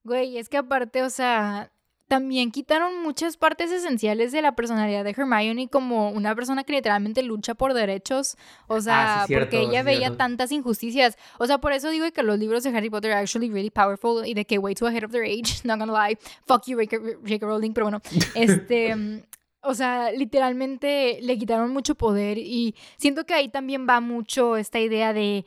[0.06, 1.74] Güey, es que aparte, o sea,
[2.12, 7.24] también quitaron muchas partes esenciales de la personalidad de Hermione como una persona que literalmente
[7.24, 8.36] lucha por derechos,
[8.68, 11.18] o ah, sea, porque ella veía tantas injusticias.
[11.38, 14.28] O sea, por eso digo que los libros de Harry Potter are actually really powerful
[14.28, 17.46] y de que way too ahead of their age, not gonna lie, fuck you J.K.
[17.46, 18.02] Rowling, pero bueno,
[18.36, 19.24] este...
[19.64, 24.80] O sea, literalmente le quitaron mucho poder y siento que ahí también va mucho esta
[24.80, 25.46] idea de,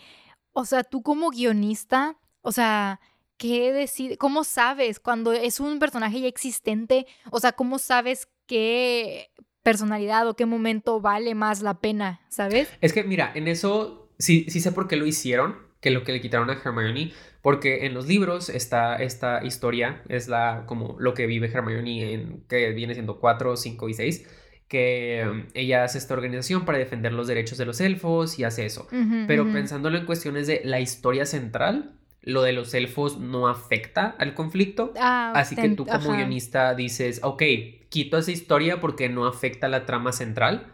[0.52, 3.00] o sea, tú como guionista, o sea,
[3.36, 4.16] ¿qué decide?
[4.16, 7.06] ¿Cómo sabes cuando es un personaje ya existente?
[7.30, 9.30] O sea, ¿cómo sabes qué
[9.64, 12.68] personalidad o qué momento vale más la pena, ¿sabes?
[12.80, 16.12] Es que mira, en eso sí, sí sé por qué lo hicieron, que lo que
[16.12, 21.14] le quitaron a Hermione, porque en los libros está esta historia, es la como lo
[21.14, 24.28] que vive Hermione en que viene siendo 4, 5 y 6
[24.68, 28.64] que um, ella hace esta organización para defender los derechos de los elfos y hace
[28.64, 28.88] eso.
[29.26, 31.92] Pero pensándolo en cuestiones de la historia central,
[32.24, 34.92] lo de los elfos no afecta al conflicto.
[34.98, 37.42] Ah, así que tú como guionista dices, ok,
[37.90, 40.72] quito esa historia porque no afecta la trama central,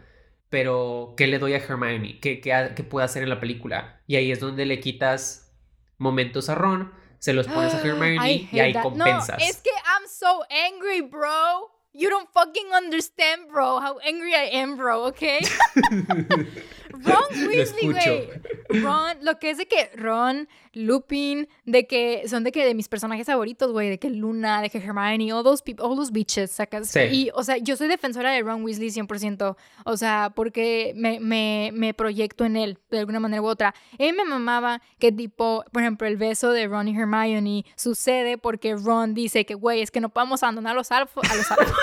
[0.49, 2.19] pero ¿qué le doy a Hermione?
[2.19, 4.01] ¿Qué, qué, puede hacer en la película?
[4.07, 5.53] Y ahí es donde le quitas
[5.97, 9.37] momentos a Ron, se los pones a Hermione y ahí compensas.
[9.37, 11.69] No, es que I'm so angry, bro.
[11.93, 15.41] You don't fucking understand, bro, how angry I am, bro, okay?
[17.03, 18.81] Ron Weasley, güey.
[18.81, 22.87] Ron, lo que es de que Ron, Lupin, de que son de que de mis
[22.87, 26.51] personajes favoritos, güey, de que Luna, de que Hermione, all those people, all those bitches,
[26.51, 26.89] sacas.
[26.89, 26.99] Sí.
[27.11, 31.71] Y, o sea, yo soy defensora de Ron Weasley 100%, o sea, porque me, me,
[31.73, 33.73] me proyecto en él, de alguna manera u otra.
[33.97, 38.75] Él me mamaba que tipo, por ejemplo, el beso de Ron y Hermione sucede porque
[38.75, 41.75] Ron dice que, güey, es que no podemos abandonar a los alfos, a los alfos.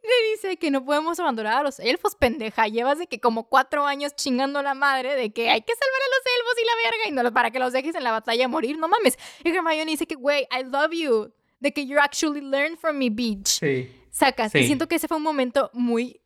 [0.07, 2.67] Le dice que no podemos abandonar a los elfos, pendeja.
[2.67, 6.09] Llevas de que como cuatro años chingando la madre de que hay que salvar a
[6.15, 8.47] los elfos y la verga y no para que los dejes en la batalla a
[8.47, 8.77] morir.
[8.77, 9.17] No mames.
[9.43, 11.33] Y Hermione dice que, güey, I love you.
[11.59, 13.59] De que you actually learn from me, bitch.
[13.59, 13.91] Sí.
[14.11, 14.55] Sacas.
[14.55, 16.21] Y siento que ese fue un momento muy,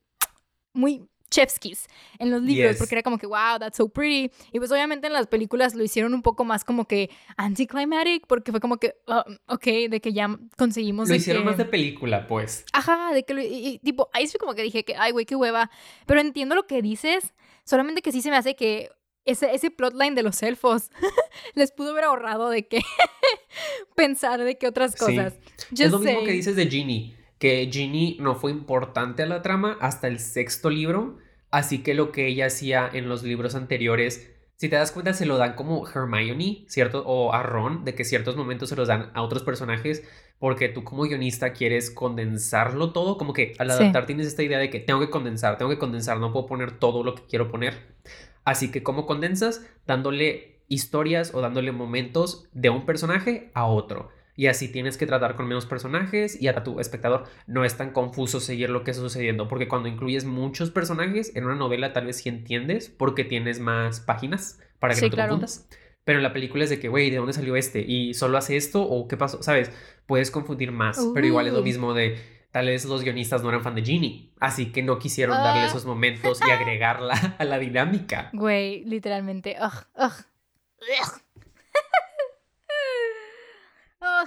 [0.74, 1.88] muy Chevskis
[2.19, 4.32] en los libros, porque era como que, wow, that's so pretty.
[4.52, 8.52] Y pues obviamente en las películas lo hicieron un poco más como que anticlimactic, porque
[8.52, 11.10] fue como que, oh, ok, de que ya conseguimos.
[11.10, 12.65] Lo hicieron más de película, pues.
[12.73, 15.71] Ajá, de que, y, tipo, ahí fue como que dije que, ay, güey, qué hueva.
[16.06, 18.90] Pero entiendo lo que dices, solamente que sí se me hace que
[19.23, 20.90] ese, ese plotline de los elfos
[21.56, 22.82] les pudo haber ahorrado de que
[23.96, 25.36] pensar de que otras cosas.
[25.71, 29.77] es lo mismo que dices de Ginny, que Ginny no fue importante a la trama
[29.81, 31.17] hasta el sexto libro,
[31.50, 34.31] así que lo que ella hacía en los libros anteriores
[34.62, 37.02] si te das cuenta, se lo dan como Hermione, ¿cierto?
[37.08, 40.04] O a Ron, de que ciertos momentos se los dan a otros personajes,
[40.37, 44.69] porque tú como guionista quieres condensarlo todo, como que al adaptar tienes esta idea de
[44.69, 47.73] que tengo que condensar, tengo que condensar, no puedo poner todo lo que quiero poner.
[48.44, 49.65] Así que, ¿cómo condensas?
[49.87, 55.36] Dándole historias o dándole momentos de un personaje a otro y así tienes que tratar
[55.36, 59.04] con menos personajes y a tu espectador no es tan confuso seguir lo que está
[59.04, 63.60] sucediendo, porque cuando incluyes muchos personajes en una novela tal vez sí entiendes porque tienes
[63.60, 65.67] más páginas para que no te confundas.
[66.04, 67.82] Pero en la película es de que, güey, ¿de dónde salió este?
[67.82, 68.82] ¿Y solo hace esto?
[68.82, 69.44] ¿O qué pasó?
[69.44, 69.71] ¿Sabes?
[70.08, 72.17] Puedes confundir más, pero igual es lo mismo de
[72.52, 75.67] tal vez los guionistas no eran fan de Ginny, así que no quisieron darle ah.
[75.67, 78.29] esos momentos y agregarla a la dinámica.
[78.34, 79.56] Güey, literalmente.
[79.62, 80.12] Ugh, ugh.
[80.12, 81.31] Oh,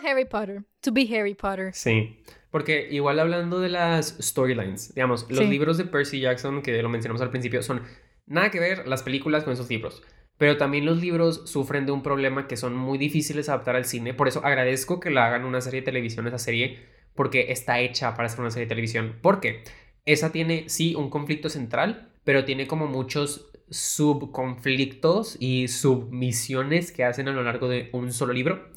[0.05, 0.65] Harry Potter.
[0.83, 1.73] To be Harry Potter.
[1.73, 2.19] Sí.
[2.51, 7.21] Porque igual hablando de las storylines, digamos, los libros de Percy Jackson, que lo mencionamos
[7.21, 7.83] al principio, son
[8.27, 10.03] nada que ver las películas con esos libros.
[10.37, 13.85] Pero también los libros sufren de un problema que son muy difíciles de adaptar al
[13.85, 14.15] cine.
[14.15, 16.79] Por eso agradezco que la hagan una serie de televisión, esa serie,
[17.15, 19.17] porque está hecha para ser una serie de televisión.
[19.21, 19.65] Porque
[20.05, 27.29] esa tiene, sí, un conflicto central, pero tiene como muchos subconflictos y submisiones que hacen
[27.29, 28.69] a lo largo de un solo libro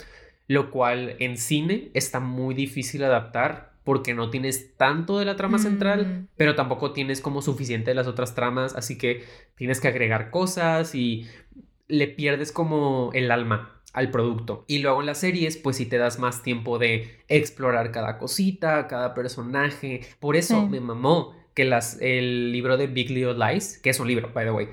[0.47, 5.59] lo cual en cine está muy difícil adaptar porque no tienes tanto de la trama
[5.59, 6.27] central, mm.
[6.35, 9.23] pero tampoco tienes como suficiente de las otras tramas, así que
[9.55, 11.25] tienes que agregar cosas y
[11.87, 14.65] le pierdes como el alma al producto.
[14.67, 18.87] Y luego en las series, pues si te das más tiempo de explorar cada cosita,
[18.87, 20.01] cada personaje.
[20.19, 24.07] Por eso me mamó que las, el libro de Big Little Lies, que es un
[24.07, 24.67] libro, by the way,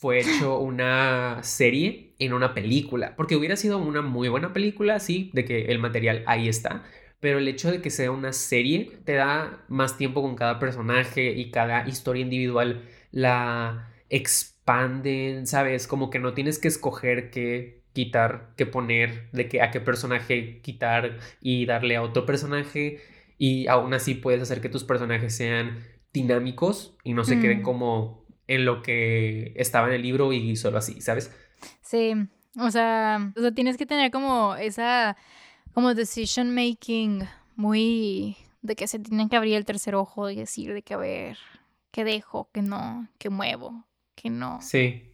[0.00, 5.30] fue hecho una serie en una película, porque hubiera sido una muy buena película, sí,
[5.34, 6.84] de que el material ahí está,
[7.20, 11.32] pero el hecho de que sea una serie te da más tiempo con cada personaje
[11.32, 15.86] y cada historia individual la expanden, ¿sabes?
[15.86, 20.62] Como que no tienes que escoger qué quitar, qué poner, de qué a qué personaje
[20.62, 23.00] quitar y darle a otro personaje
[23.36, 25.84] y aún así puedes hacer que tus personajes sean
[26.14, 27.62] dinámicos y no se queden mm.
[27.62, 28.19] como
[28.50, 31.32] en lo que estaba en el libro y solo así, ¿sabes?
[31.82, 32.14] Sí,
[32.58, 35.16] o sea, o sea, tienes que tener como esa,
[35.72, 37.22] como decision making
[37.54, 40.96] muy, de que se tienen que abrir el tercer ojo y decir de que a
[40.96, 41.38] ver,
[41.92, 43.86] qué dejo, qué no, qué muevo,
[44.16, 44.58] qué no.
[44.60, 45.12] Sí,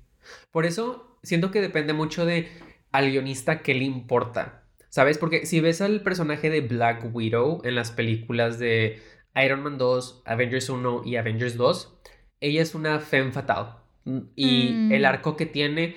[0.51, 2.49] por eso siento que depende mucho de
[2.91, 5.18] al guionista qué le importa, ¿sabes?
[5.18, 9.03] Porque si ves al personaje de Black Widow en las películas de
[9.45, 11.97] Iron Man 2, Avengers 1 y Avengers 2,
[12.41, 13.76] ella es una femme fatal.
[14.05, 15.07] Mm, y el mm.
[15.07, 15.97] arco que tiene,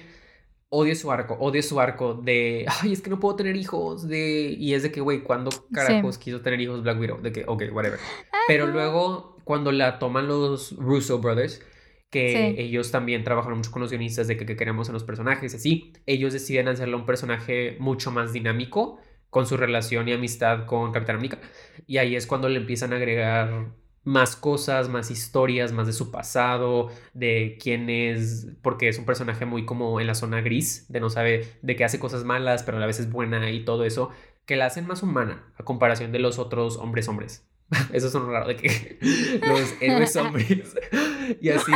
[0.69, 4.55] odio su arco, odio su arco de, ay, es que no puedo tener hijos, de,
[4.57, 7.21] y es de que, güey, ¿cuándo carajos quiso tener hijos Black Widow?
[7.21, 7.99] De que, ok, whatever.
[8.47, 11.61] Pero luego, cuando la toman los Russo Brothers,
[12.09, 15.53] que ellos también trabajan mucho con los guionistas de que, que queremos en los personajes,
[15.53, 20.91] así, ellos deciden hacerle un personaje mucho más dinámico con su relación y amistad con
[20.91, 21.39] Capitán América.
[21.85, 23.67] Y ahí es cuando le empiezan a agregar
[24.03, 29.45] más cosas, más historias, más de su pasado, de quién es, porque es un personaje
[29.45, 32.77] muy como en la zona gris, de no sabe, de que hace cosas malas, pero
[32.77, 34.09] a la vez es buena y todo eso,
[34.45, 37.45] que la hacen más humana a comparación de los otros hombres hombres.
[37.93, 38.97] Eso es un raro de que
[39.47, 40.75] los héroes hombres
[41.41, 41.71] y así.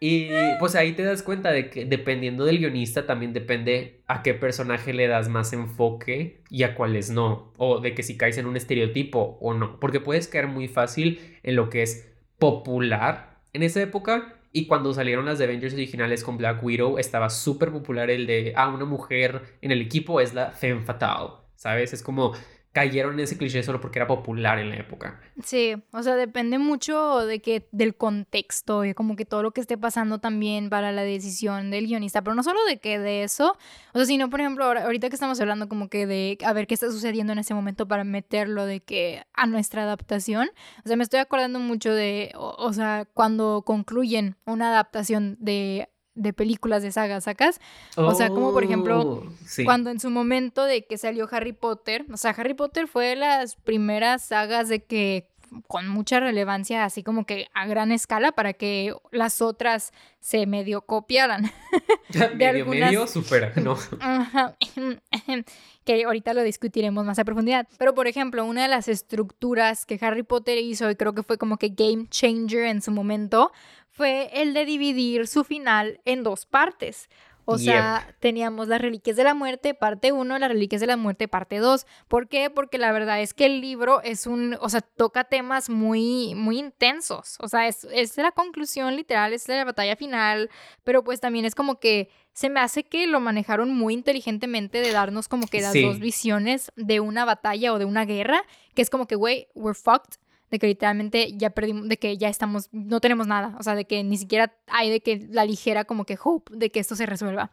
[0.00, 0.28] Y
[0.58, 4.92] pues ahí te das cuenta de que dependiendo del guionista también depende a qué personaje
[4.92, 7.52] le das más enfoque y a cuáles no.
[7.56, 9.80] O de que si caes en un estereotipo o no.
[9.80, 14.34] Porque puedes caer muy fácil en lo que es popular en esa época.
[14.52, 18.68] Y cuando salieron las Avengers originales con Black Widow, estaba súper popular el de, ah,
[18.68, 21.40] una mujer en el equipo es la femme fatal.
[21.56, 21.94] ¿Sabes?
[21.94, 22.34] Es como
[22.76, 25.18] cayeron en ese cliché solo porque era popular en la época.
[25.42, 29.62] Sí, o sea, depende mucho de que del contexto y como que todo lo que
[29.62, 33.56] esté pasando también para la decisión del guionista, pero no solo de que de eso,
[33.94, 36.74] o sea, sino por ejemplo, ahorita que estamos hablando como que de a ver qué
[36.74, 40.50] está sucediendo en ese momento para meterlo de que a nuestra adaptación,
[40.84, 46.32] o sea, me estoy acordando mucho de, o sea, cuando concluyen una adaptación de de
[46.32, 47.60] películas de sagas, ¿sacas?
[47.94, 52.04] O sea, como por ejemplo, oh, cuando en su momento de que salió Harry Potter,
[52.12, 55.28] o sea, Harry Potter fue de las primeras sagas de que
[55.68, 60.82] con mucha relevancia, así como que a gran escala, para que las otras se medio
[60.82, 61.52] copiaran.
[62.08, 63.76] de medio, medio supera, ¿no?
[65.84, 67.68] que ahorita lo discutiremos más a profundidad.
[67.78, 71.38] Pero, por ejemplo, una de las estructuras que Harry Potter hizo, y creo que fue
[71.38, 73.52] como que game changer en su momento,
[73.96, 77.08] fue el de dividir su final en dos partes.
[77.48, 81.28] O sea, teníamos las Reliquias de la Muerte, parte 1, las Reliquias de la Muerte,
[81.28, 81.86] parte 2.
[82.08, 82.50] ¿Por qué?
[82.50, 86.58] Porque la verdad es que el libro es un, o sea, toca temas muy, muy
[86.58, 87.36] intensos.
[87.40, 90.50] O sea, es, es la conclusión literal, es la batalla final,
[90.82, 94.90] pero pues también es como que se me hace que lo manejaron muy inteligentemente de
[94.90, 98.42] darnos como que las dos visiones de una batalla o de una guerra,
[98.74, 100.18] que es como que, güey, we're fucked
[100.50, 103.84] de que literalmente ya perdimos, de que ya estamos, no tenemos nada, o sea, de
[103.84, 107.06] que ni siquiera hay de que la ligera como que hope de que esto se
[107.06, 107.50] resuelva.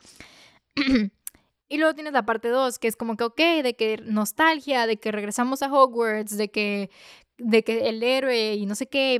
[1.69, 4.97] y luego tienes la parte 2, que es como que, ok, de que nostalgia, de
[4.97, 6.89] que regresamos a Hogwarts, de que
[7.43, 9.19] de que el héroe y no sé qué,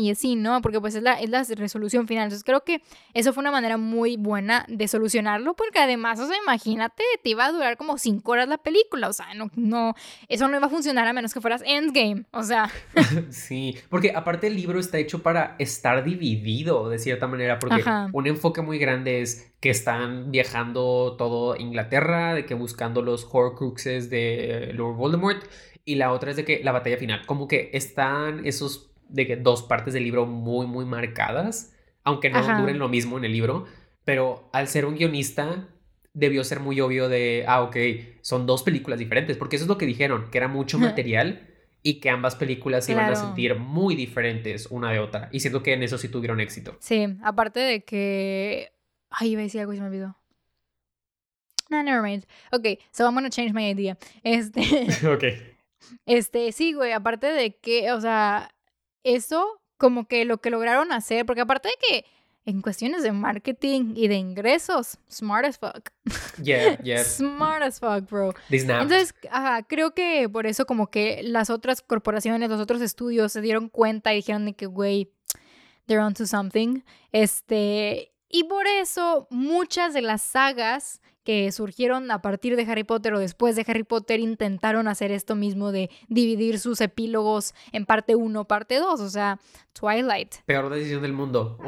[0.00, 0.60] y así, ¿no?
[0.62, 2.24] Porque pues es la, es la resolución final.
[2.24, 2.82] Entonces creo que
[3.14, 7.46] eso fue una manera muy buena de solucionarlo, porque además, o sea, imagínate, te iba
[7.46, 9.94] a durar como cinco horas la película, o sea, no, no,
[10.28, 12.70] eso no iba a funcionar a menos que fueras Endgame, o sea.
[13.30, 18.26] sí, porque aparte el libro está hecho para estar dividido de cierta manera, porque un
[18.26, 24.72] enfoque muy grande es que están viajando todo Inglaterra, de que buscando los Horcruxes de
[24.74, 25.44] Lord Voldemort
[25.84, 29.36] y la otra es de que la batalla final, como que están esos de que
[29.36, 31.74] dos partes del libro muy, muy marcadas,
[32.04, 33.66] aunque no duren lo mismo en el libro,
[34.04, 35.68] pero al ser un guionista
[36.14, 37.76] debió ser muy obvio de, ah, ok,
[38.20, 41.48] son dos películas diferentes, porque eso es lo que dijeron, que era mucho material
[41.82, 45.28] y que ambas películas se iban a sentir muy diferentes una de otra.
[45.32, 46.76] Y siento que en eso sí tuvieron éxito.
[46.80, 48.72] Sí, aparte de que...
[49.10, 50.16] Ay, iba a decir algo y se me olvidó.
[51.70, 52.24] No, never mind.
[52.52, 53.98] Ok, so I'm gonna change my idea.
[54.22, 54.60] Este...
[55.06, 55.51] ok.
[56.06, 58.54] Este, sí, güey, aparte de que, o sea,
[59.04, 62.04] eso como que lo que lograron hacer, porque aparte de que
[62.44, 65.90] en cuestiones de marketing y de ingresos, smart as fuck.
[66.42, 67.04] Yeah, yeah.
[67.04, 68.34] smart as fuck, bro.
[68.50, 73.40] Entonces, ajá, creo que por eso como que las otras corporaciones, los otros estudios se
[73.40, 75.12] dieron cuenta y dijeron de que, güey,
[75.86, 76.82] they're onto something.
[77.12, 83.14] Este, y por eso muchas de las sagas que surgieron a partir de Harry Potter
[83.14, 88.14] o después de Harry Potter intentaron hacer esto mismo de dividir sus epílogos en parte
[88.14, 89.38] 1, parte 2, o sea,
[89.72, 90.36] Twilight.
[90.46, 91.58] Peor decisión del mundo.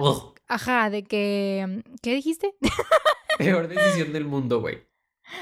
[0.49, 1.83] Ajá, de que...
[2.03, 2.55] ¿Qué dijiste?
[3.39, 4.87] Peor decisión del mundo, güey.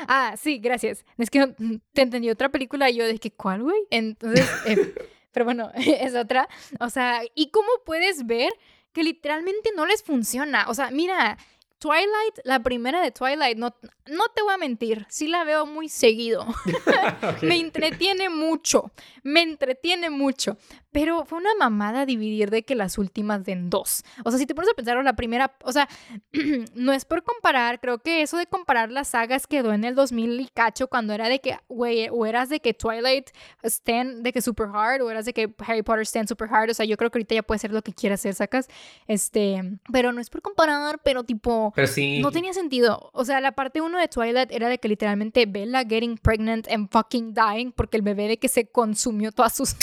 [0.07, 1.05] Ah, sí, gracias.
[1.19, 1.55] Es que
[1.93, 3.81] te entendí otra película y yo de que, ¿cuál, güey?
[3.91, 4.95] Entonces, eh,
[5.33, 6.49] pero bueno, es otra.
[6.81, 8.53] O sea, ¿y cómo puedes ver
[8.93, 10.67] que literalmente no les funciona?
[10.69, 11.39] O sea, mira,
[11.83, 13.75] Twilight, la primera de Twilight, no,
[14.07, 16.47] no te voy a mentir, sí la veo muy seguido.
[17.43, 18.93] me entretiene mucho,
[19.25, 20.57] me entretiene mucho.
[20.93, 24.05] Pero fue una mamada dividir de que las últimas den dos.
[24.25, 25.89] O sea, si te pones a pensar, la primera, o sea,
[26.75, 30.41] no es por comparar, creo que eso de comparar las sagas quedó en el 2000
[30.41, 33.31] y cacho cuando era de que, güey, o eras de que Twilight
[33.65, 36.71] stand de que super hard, o eras de que Harry Potter stand super hard.
[36.71, 38.69] O sea, yo creo que ahorita ya puede ser lo que quieras hacer, sacas.
[39.09, 42.21] Este, pero no es por comparar, pero tipo, pero sí.
[42.21, 43.11] no tenía sentido.
[43.13, 46.89] O sea, la parte uno de Twilight era de que literalmente Bella getting pregnant and
[46.91, 49.77] fucking dying porque el bebé de que se consumió todas sus...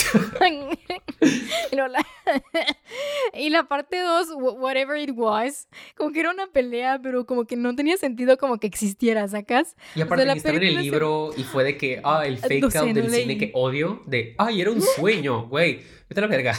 [3.34, 4.28] y la parte 2,
[4.58, 8.58] whatever it was, como que era una pelea, pero como que no tenía sentido como
[8.58, 9.76] que existiera, ¿sacas?
[9.94, 12.90] Y aparte que estaba en el libro y fue de que, ah, el fake out
[12.90, 16.58] del cine que odio, de, ay, era un sueño, güey, vete a la verga.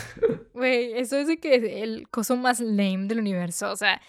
[0.53, 4.01] Güey, eso es de que el coso más lame del universo, o sea...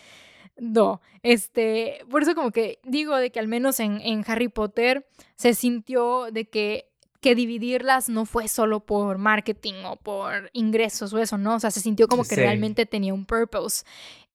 [0.59, 5.07] No, este, por eso como que digo de que al menos en, en Harry Potter
[5.35, 6.93] se sintió de que
[7.23, 11.55] que dividirlas no fue solo por marketing o por ingresos o eso, ¿no?
[11.55, 13.85] O sea, se sintió como que realmente tenía un purpose.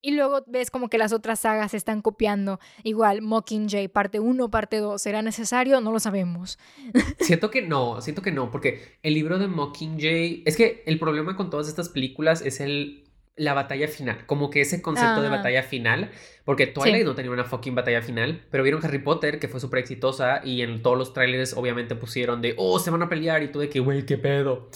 [0.01, 2.61] Y luego ves como que las otras sagas se están copiando.
[2.84, 5.01] Igual, Mockingjay, parte 1, parte 2.
[5.01, 5.82] ¿Será necesario?
[5.82, 6.57] No lo sabemos.
[7.20, 10.43] Siento que no, siento que no, porque el libro de Mockingjay.
[10.45, 13.07] Es que el problema con todas estas películas es el
[13.38, 16.10] la batalla final, como que ese concepto de batalla final,
[16.44, 19.80] porque Twilight no tenía una fucking batalla final, pero vieron Harry Potter, que fue súper
[19.80, 23.50] exitosa, y en todos los trailers obviamente pusieron de, oh, se van a pelear, y
[23.50, 24.70] tú de que, güey, qué pedo.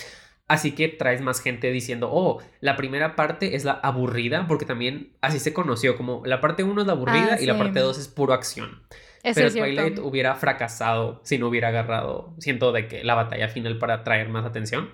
[0.47, 5.13] Así que traes más gente diciendo, oh, la primera parte es la aburrida, porque también
[5.21, 7.97] así se conoció, como la parte 1 es la aburrida ah, y la parte 2
[7.97, 8.83] es puro acción.
[9.23, 14.03] pero Twilight hubiera fracasado si no hubiera agarrado, siento de que la batalla final para
[14.03, 14.91] traer más atención.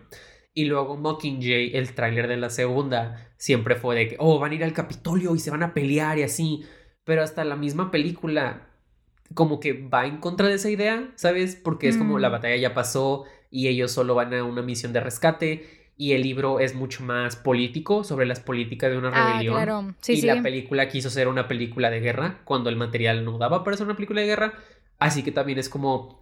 [0.57, 4.55] Y luego Mockingjay, el tráiler de la segunda, siempre fue de que, oh, van a
[4.55, 6.63] ir al Capitolio y se van a pelear y así.
[7.03, 8.67] Pero hasta la misma película
[9.35, 11.55] como que va en contra de esa idea, ¿sabes?
[11.55, 12.31] Porque es como la mm.
[12.31, 16.59] batalla ya pasó y ellos solo van a una misión de rescate y el libro
[16.59, 19.53] es mucho más político sobre las políticas de una ah, rebelión.
[19.53, 19.93] Claro.
[20.01, 23.63] Sí, y la película quiso ser una película de guerra cuando el material no daba
[23.63, 24.53] para ser una película de guerra.
[24.97, 26.19] Así que también es como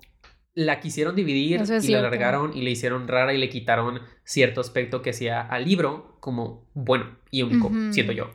[0.56, 5.02] la quisieron dividir y la alargaron y le hicieron rara y le quitaron cierto aspecto
[5.02, 8.32] que hacía al libro como bueno y único, siento yo.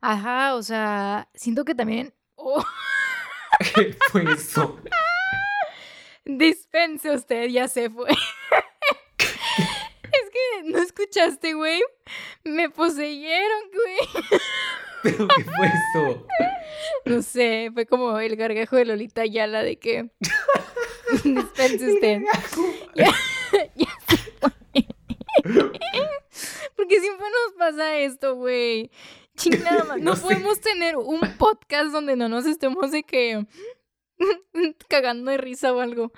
[0.00, 2.14] Ajá, o sea, siento que también...
[2.36, 2.64] Oh,
[3.74, 4.80] ¿Qué fue eso?
[6.24, 8.08] Dispense usted, ya se fue.
[8.10, 8.16] es
[10.30, 11.82] que no escuchaste, güey.
[12.44, 13.96] Me poseyeron, güey.
[15.02, 16.26] ¿Pero qué fue eso?
[17.04, 20.10] No sé, fue como el gargajo de Lolita Yala de que.
[21.24, 22.20] Dispense usted.
[22.94, 23.10] ya,
[23.74, 23.88] ya.
[26.76, 28.90] Porque siempre nos pasa esto, güey.
[29.36, 30.22] Chingada, no, No sé.
[30.22, 33.46] podemos tener un podcast donde no nos estemos de que
[34.88, 36.12] cagando de risa o algo.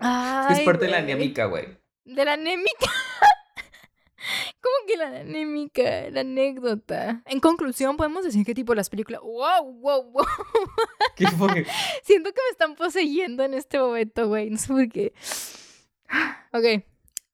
[0.00, 1.78] Ay, es parte de la anémica, güey.
[2.04, 2.90] De la anémica.
[4.60, 6.10] ¿Cómo que la anémica?
[6.10, 7.22] La anécdota.
[7.26, 9.20] En conclusión, podemos decir que tipo las películas.
[9.22, 10.26] ¡Wow, wow, wow!
[11.16, 11.66] ¿Qué fue?
[12.02, 14.50] Siento que me están poseyendo en este momento, güey.
[14.50, 15.12] No sé por qué.
[16.52, 16.84] Ok.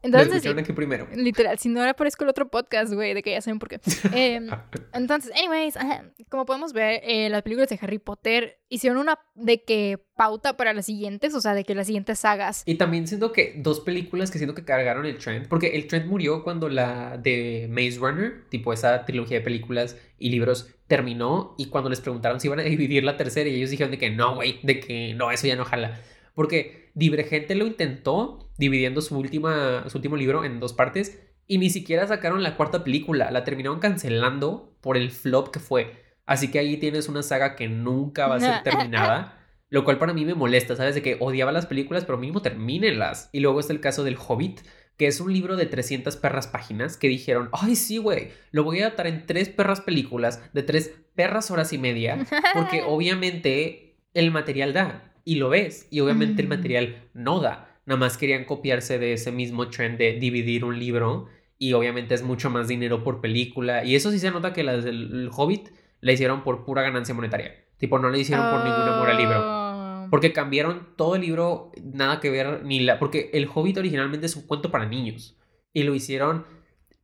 [0.02, 1.08] Entonces, sí, escucharon aquí primero.
[1.14, 3.80] literal, si no ahora aparezco el otro podcast, güey, de que ya saben por qué.
[4.14, 4.48] Em,
[4.92, 9.62] entonces, anyways, ajá, como podemos ver, eh, las películas de Harry Potter hicieron una de
[9.62, 12.62] que pauta para las siguientes, o sea, de que las siguientes sagas.
[12.66, 16.06] Y también siento que dos películas que siento que cargaron el trend, porque el trend
[16.06, 21.66] murió cuando la de Maze Runner, tipo esa trilogía de películas y libros, terminó y
[21.66, 24.34] cuando les preguntaron si iban a dividir la tercera y ellos dijeron de que no,
[24.34, 26.00] güey, de que no, eso ya no jala.
[26.34, 31.70] Porque Divergente lo intentó dividiendo su, última, su último libro en dos partes y ni
[31.70, 36.04] siquiera sacaron la cuarta película, la terminaron cancelando por el flop que fue.
[36.26, 39.36] Así que ahí tienes una saga que nunca va a ser terminada.
[39.68, 40.96] Lo cual para mí me molesta, ¿sabes?
[40.96, 43.30] De que odiaba las películas, pero mínimo termínenlas.
[43.32, 44.60] Y luego está el caso del Hobbit,
[44.96, 48.80] que es un libro de 300 perras páginas que dijeron, ay, sí, güey, lo voy
[48.80, 54.30] a adaptar en tres perras películas de tres perras horas y media, porque obviamente el
[54.30, 56.50] material da, y lo ves, y obviamente el Mm.
[56.50, 57.78] material no da.
[57.86, 61.26] Nada más querían copiarse de ese mismo trend de dividir un libro,
[61.58, 64.84] y obviamente es mucho más dinero por película, y eso sí se nota que las
[64.84, 65.68] del el Hobbit
[66.00, 67.54] la hicieron por pura ganancia monetaria.
[67.78, 69.40] Tipo, no la hicieron por ningún amor al libro.
[69.42, 70.06] Oh.
[70.10, 72.98] Porque cambiaron todo el libro, nada que ver, ni la.
[72.98, 75.36] Porque El Hobbit originalmente es un cuento para niños.
[75.72, 76.44] Y lo hicieron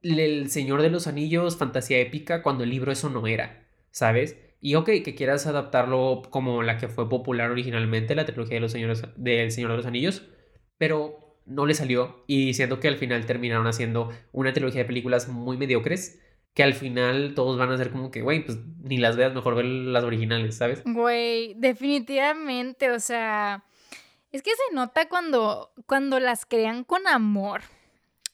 [0.02, 4.36] El Señor de los Anillos, fantasía épica, cuando el libro eso no era, ¿sabes?
[4.60, 8.72] Y ok, que quieras adaptarlo como la que fue popular originalmente, la trilogía de los
[8.72, 10.22] señores, del Señor de los Anillos,
[10.78, 12.24] pero no le salió.
[12.26, 16.20] Y siento que al final terminaron haciendo una trilogía de películas muy mediocres.
[16.54, 19.54] Que al final todos van a ser como que, güey, pues ni las veas, mejor
[19.56, 20.82] ver las originales, ¿sabes?
[20.86, 23.62] Güey, definitivamente, o sea,
[24.32, 27.60] es que se nota cuando, cuando las crean con amor,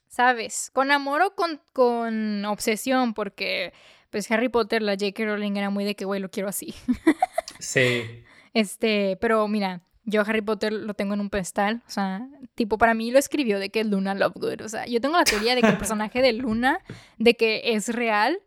[0.07, 0.71] ¿sabes?
[0.73, 3.73] Con amor o con, con obsesión, porque
[4.13, 5.25] pues Harry Potter, la J.K.
[5.25, 6.73] Rowling era muy de que, güey, lo quiero así.
[7.59, 8.25] Sí.
[8.55, 12.93] Este, pero mira, yo Harry Potter lo tengo en un pedestal, o sea, tipo para
[12.93, 15.69] mí lo escribió de que Luna Lovegood, o sea, yo tengo la teoría de que
[15.69, 16.81] el personaje de Luna,
[17.19, 18.41] de que es real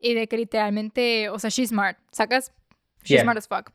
[0.00, 2.50] y de que literalmente, o sea, she's smart, ¿sacas?
[3.02, 3.22] She's Yeah.
[3.24, 3.70] smart as fuck.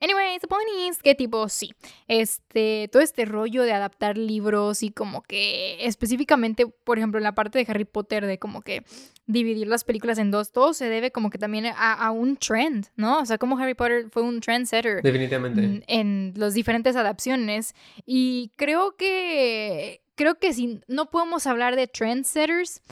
[0.00, 1.72] Anyway, the point is que tipo, sí,
[2.06, 7.34] este, todo este rollo de adaptar libros y como que específicamente, por ejemplo, en la
[7.34, 8.84] parte de Harry Potter, de como que
[9.26, 12.86] dividir las películas en dos, todo se debe como que también a, a un trend,
[12.96, 13.20] ¿no?
[13.20, 15.60] O sea, como Harry Potter fue un trendsetter Definitivamente.
[15.62, 17.74] mm, en las diferentes adaptaciones
[18.04, 22.82] y creo que creo que si no podemos hablar de trendsetters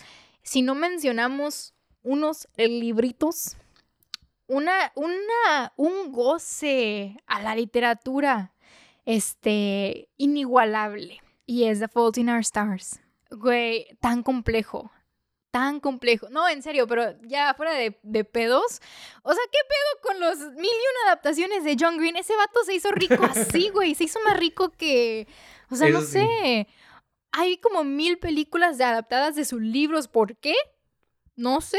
[0.43, 3.57] si no mencionamos unos libritos
[4.47, 8.53] una una un goce a la literatura
[9.05, 14.91] este inigualable y es The Fault in Our Stars güey tan complejo
[15.55, 16.29] tan complejo.
[16.31, 18.81] No, en serio, pero ya fuera de, de pedos.
[19.23, 22.17] O sea, ¿qué pedo con los mil y una adaptaciones de John Green?
[22.17, 23.95] Ese vato se hizo rico así, güey.
[23.95, 25.29] Se hizo más rico que.
[25.71, 26.15] O sea, no sí.
[26.15, 26.67] sé.
[27.31, 30.09] Hay como mil películas de adaptadas de sus libros.
[30.09, 30.57] ¿Por qué?
[31.37, 31.79] No sé.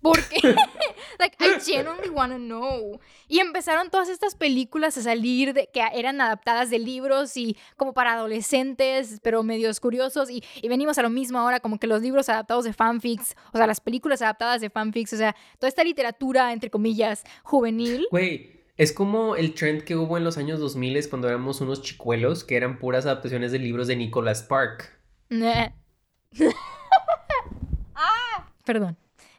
[0.00, 0.38] ¿Por qué?
[1.18, 3.00] like, I genuinely wanna know.
[3.26, 7.92] Y empezaron todas estas películas a salir de que eran adaptadas de libros y como
[7.92, 10.30] para adolescentes, pero medios curiosos.
[10.30, 13.56] Y, y venimos a lo mismo ahora, como que los libros adaptados de fanfics, o
[13.56, 18.06] sea, las películas adaptadas de fanfics, o sea, toda esta literatura, entre comillas, juvenil.
[18.10, 22.44] Güey, es como el trend que hubo en los años 2000 cuando éramos unos chicuelos
[22.44, 24.96] que eran puras adaptaciones de libros de Nicholas Spark.
[25.30, 25.70] Nah.
[27.94, 28.96] ah, perdón.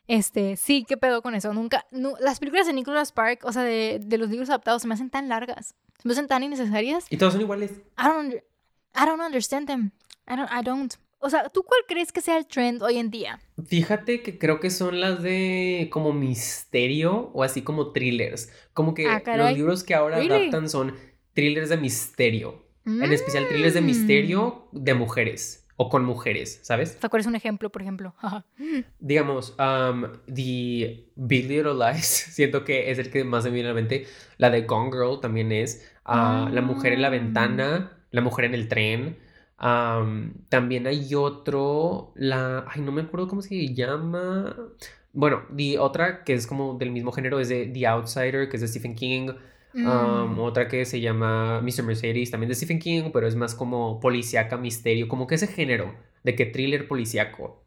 [0.09, 1.53] Este, sí, ¿qué pedo con eso?
[1.53, 4.87] Nunca, nu- las películas de Nicholas Spark, o sea, de, de los libros adaptados, se
[4.87, 7.05] me hacen tan largas, se me hacen tan innecesarias.
[7.11, 7.73] Y todos son iguales.
[7.97, 9.91] I don't, I don't understand them.
[10.27, 10.95] I don't, I don't.
[11.19, 13.39] O sea, ¿tú cuál crees que sea el trend hoy en día?
[13.67, 18.49] Fíjate que creo que son las de como misterio o así como thrillers.
[18.73, 20.33] Como que Ah, los libros que ahora Really?
[20.33, 20.95] adaptan son
[21.33, 22.65] thrillers de misterio.
[22.85, 23.85] En especial thrillers de Mm.
[23.85, 25.67] misterio de mujeres.
[25.81, 26.99] O con mujeres, ¿sabes?
[27.09, 28.13] ¿cuál es un ejemplo, por ejemplo?
[28.99, 33.71] Digamos, um, The Big Little Lies, siento que es el que más me viene a
[33.71, 34.05] la mente.
[34.37, 35.89] La de Gone Girl también es.
[36.05, 39.19] Uh, La mujer en la ventana, La mujer en el tren.
[39.61, 44.53] Um, también hay otro, la, ay, no me acuerdo cómo se llama.
[45.13, 48.61] Bueno, y otra que es como del mismo género es de The Outsider, que es
[48.61, 49.29] de Stephen King.
[49.73, 49.81] Um,
[50.35, 50.39] Mm.
[50.39, 51.83] otra que se llama Mr.
[51.83, 55.93] Mercedes, también de Stephen King, pero es más como policíaca, misterio, como que ese género
[56.23, 57.63] de que thriller policíaco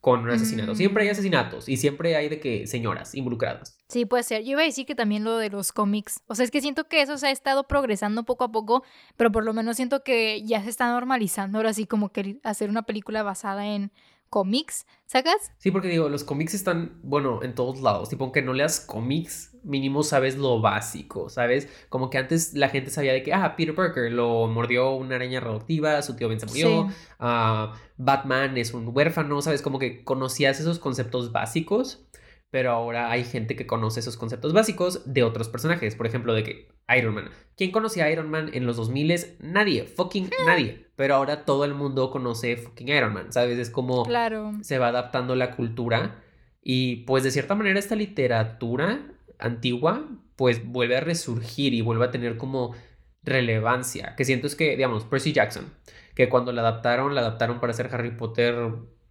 [0.00, 0.74] con un asesinato.
[0.74, 1.12] Siempre hay Mm.
[1.12, 3.78] asesinatos y siempre hay de que señoras involucradas.
[3.88, 4.42] Sí, puede ser.
[4.44, 6.22] Yo iba a decir que también lo de los cómics.
[6.26, 8.82] O sea, es que siento que eso se ha estado progresando poco a poco,
[9.16, 12.70] pero por lo menos siento que ya se está normalizando ahora sí como que hacer
[12.70, 13.92] una película basada en
[14.30, 15.52] cómics, ¿sacas?
[15.58, 18.08] Sí, porque digo, los cómics están, bueno, en todos lados.
[18.08, 21.68] Tipo, aunque no leas cómics, mínimo sabes lo básico, ¿sabes?
[21.90, 25.40] Como que antes la gente sabía de que, ah, Peter Parker lo mordió una araña
[25.40, 26.94] radioactiva, su tío Ben se murió, Sí.
[27.18, 29.60] ah, Batman es un huérfano, ¿sabes?
[29.60, 32.06] Como que conocías esos conceptos básicos,
[32.50, 35.94] pero ahora hay gente que conoce esos conceptos básicos de otros personajes.
[35.94, 37.30] Por ejemplo, de que Iron Man.
[37.56, 39.36] ¿Quién conocía a Iron Man en los 2000?
[39.40, 40.86] Nadie, fucking nadie.
[40.96, 43.58] Pero ahora todo el mundo conoce fucking Iron Man, ¿sabes?
[43.58, 44.52] Es como Claro.
[44.62, 46.22] se va adaptando la cultura
[46.62, 49.00] y pues de cierta manera esta literatura
[49.38, 52.74] antigua pues vuelve a resurgir y vuelve a tener como
[53.22, 54.14] relevancia.
[54.16, 55.66] Que siento es que, digamos, Percy Jackson,
[56.14, 58.56] que cuando la adaptaron, la adaptaron para hacer Harry Potter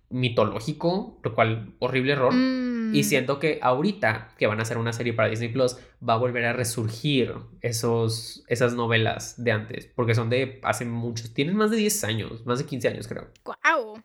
[0.09, 2.33] mitológico, lo cual horrible error.
[2.33, 3.03] Y Mm.
[3.03, 5.77] siento que ahorita que van a hacer una serie para Disney Plus,
[6.07, 11.33] va a volver a resurgir esos, esas novelas de antes, porque son de hace muchos,
[11.33, 13.27] tienen más de 10 años, más de 15 años creo.
[13.43, 14.01] ¡Guau!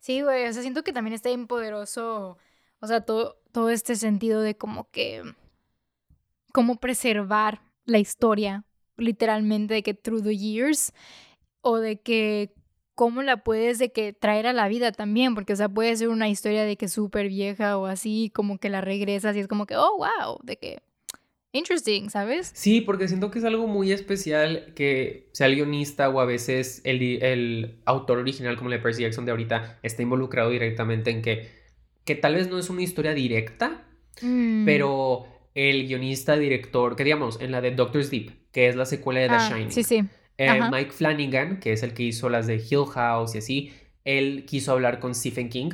[0.00, 2.36] Sí, güey, o sea, siento que también está bien poderoso,
[2.80, 5.22] o sea, todo, todo este sentido de como que,
[6.52, 8.64] cómo preservar la historia,
[8.96, 10.92] literalmente, de que through the years,
[11.62, 12.54] o de que
[12.94, 16.08] cómo la puedes de que traer a la vida también, porque, o sea, puede ser
[16.08, 19.66] una historia de que súper vieja o así, como que la regresas y es como
[19.66, 20.78] que, oh, wow, de que,
[21.52, 22.50] interesting, ¿sabes?
[22.54, 26.80] Sí, porque siento que es algo muy especial que sea el guionista o a veces
[26.84, 31.48] el, autor original como el de Percy Jackson de ahorita está involucrado directamente en que,
[32.04, 33.84] que tal vez no es una historia directa,
[34.22, 34.64] Mm.
[34.64, 39.20] pero el guionista, director, que digamos, en la de Doctor Sleep, que es la secuela
[39.20, 40.04] de The Ah, Shining, sí, sí.
[40.38, 40.60] Eh.
[40.70, 43.72] Mike Flanagan, que es el que hizo las de Hill House y así,
[44.04, 45.70] él quiso hablar con Stephen King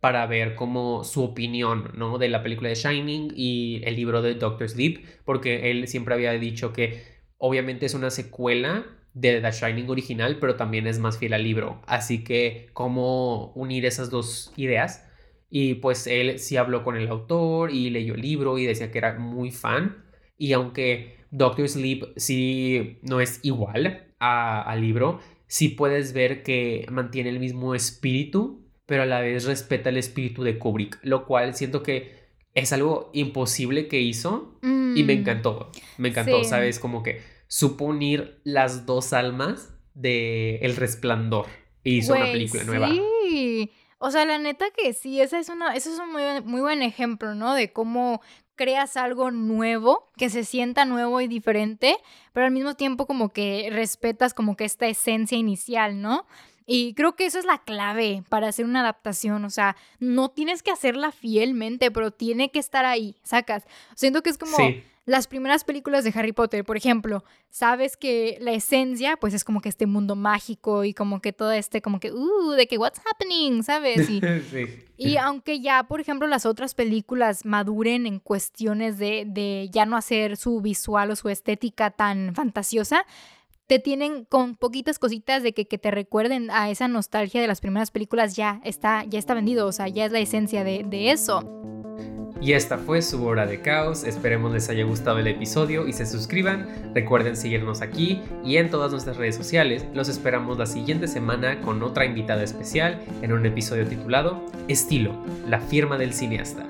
[0.00, 2.18] para ver como su opinión, ¿no?
[2.18, 6.32] De la película de Shining y el libro de Doctor Sleep, porque él siempre había
[6.32, 7.02] dicho que
[7.38, 8.84] obviamente es una secuela
[9.14, 11.80] de The Shining original, pero también es más fiel al libro.
[11.86, 15.08] Así que, ¿cómo unir esas dos ideas?
[15.48, 18.98] Y pues él sí habló con el autor y leyó el libro y decía que
[18.98, 20.04] era muy fan.
[20.36, 27.28] Y aunque Doctor Sleep sí no es igual al libro, sí puedes ver que mantiene
[27.30, 31.82] el mismo espíritu, pero a la vez respeta el espíritu de Kubrick, lo cual siento
[31.82, 32.24] que
[32.54, 35.18] es algo imposible que hizo y me Mm.
[35.18, 35.72] encantó.
[35.98, 36.48] Me encantó, Sí.
[36.50, 36.78] ¿sabes?
[36.78, 41.46] Como que supo unir las dos almas de El Resplandor
[41.82, 42.90] y hizo una película nueva.
[42.90, 43.70] Sí.
[43.98, 46.82] O sea, la neta que sí, esa es una, eso es un muy, muy buen
[46.82, 47.54] ejemplo, ¿no?
[47.54, 48.20] De cómo
[48.56, 51.96] creas algo nuevo, que se sienta nuevo y diferente,
[52.32, 56.26] pero al mismo tiempo como que respetas como que esta esencia inicial, ¿no?
[56.66, 60.62] Y creo que eso es la clave para hacer una adaptación, o sea, no tienes
[60.62, 63.64] que hacerla fielmente, pero tiene que estar ahí, sacas.
[63.94, 64.82] Siento que es como Sí.
[65.06, 69.60] Las primeras películas de Harry Potter, por ejemplo, sabes que la esencia, pues es como
[69.60, 73.00] que este mundo mágico y como que todo este, como que, uh, de que what's
[73.04, 74.08] happening, ¿sabes?
[74.08, 74.66] Y, sí.
[74.96, 79.96] y aunque ya, por ejemplo, las otras películas maduren en cuestiones de, de ya no
[79.96, 83.04] hacer su visual o su estética tan fantasiosa,
[83.66, 87.60] te tienen con poquitas cositas de que, que te recuerden a esa nostalgia de las
[87.60, 91.10] primeras películas, ya está, ya está vendido, o sea, ya es la esencia de, de
[91.10, 91.42] eso.
[92.40, 94.04] Y esta fue su hora de caos.
[94.04, 96.68] Esperemos les haya gustado el episodio y se suscriban.
[96.94, 99.86] Recuerden seguirnos aquí y en todas nuestras redes sociales.
[99.94, 105.12] Los esperamos la siguiente semana con otra invitada especial en un episodio titulado Estilo,
[105.48, 106.66] la firma del cineasta.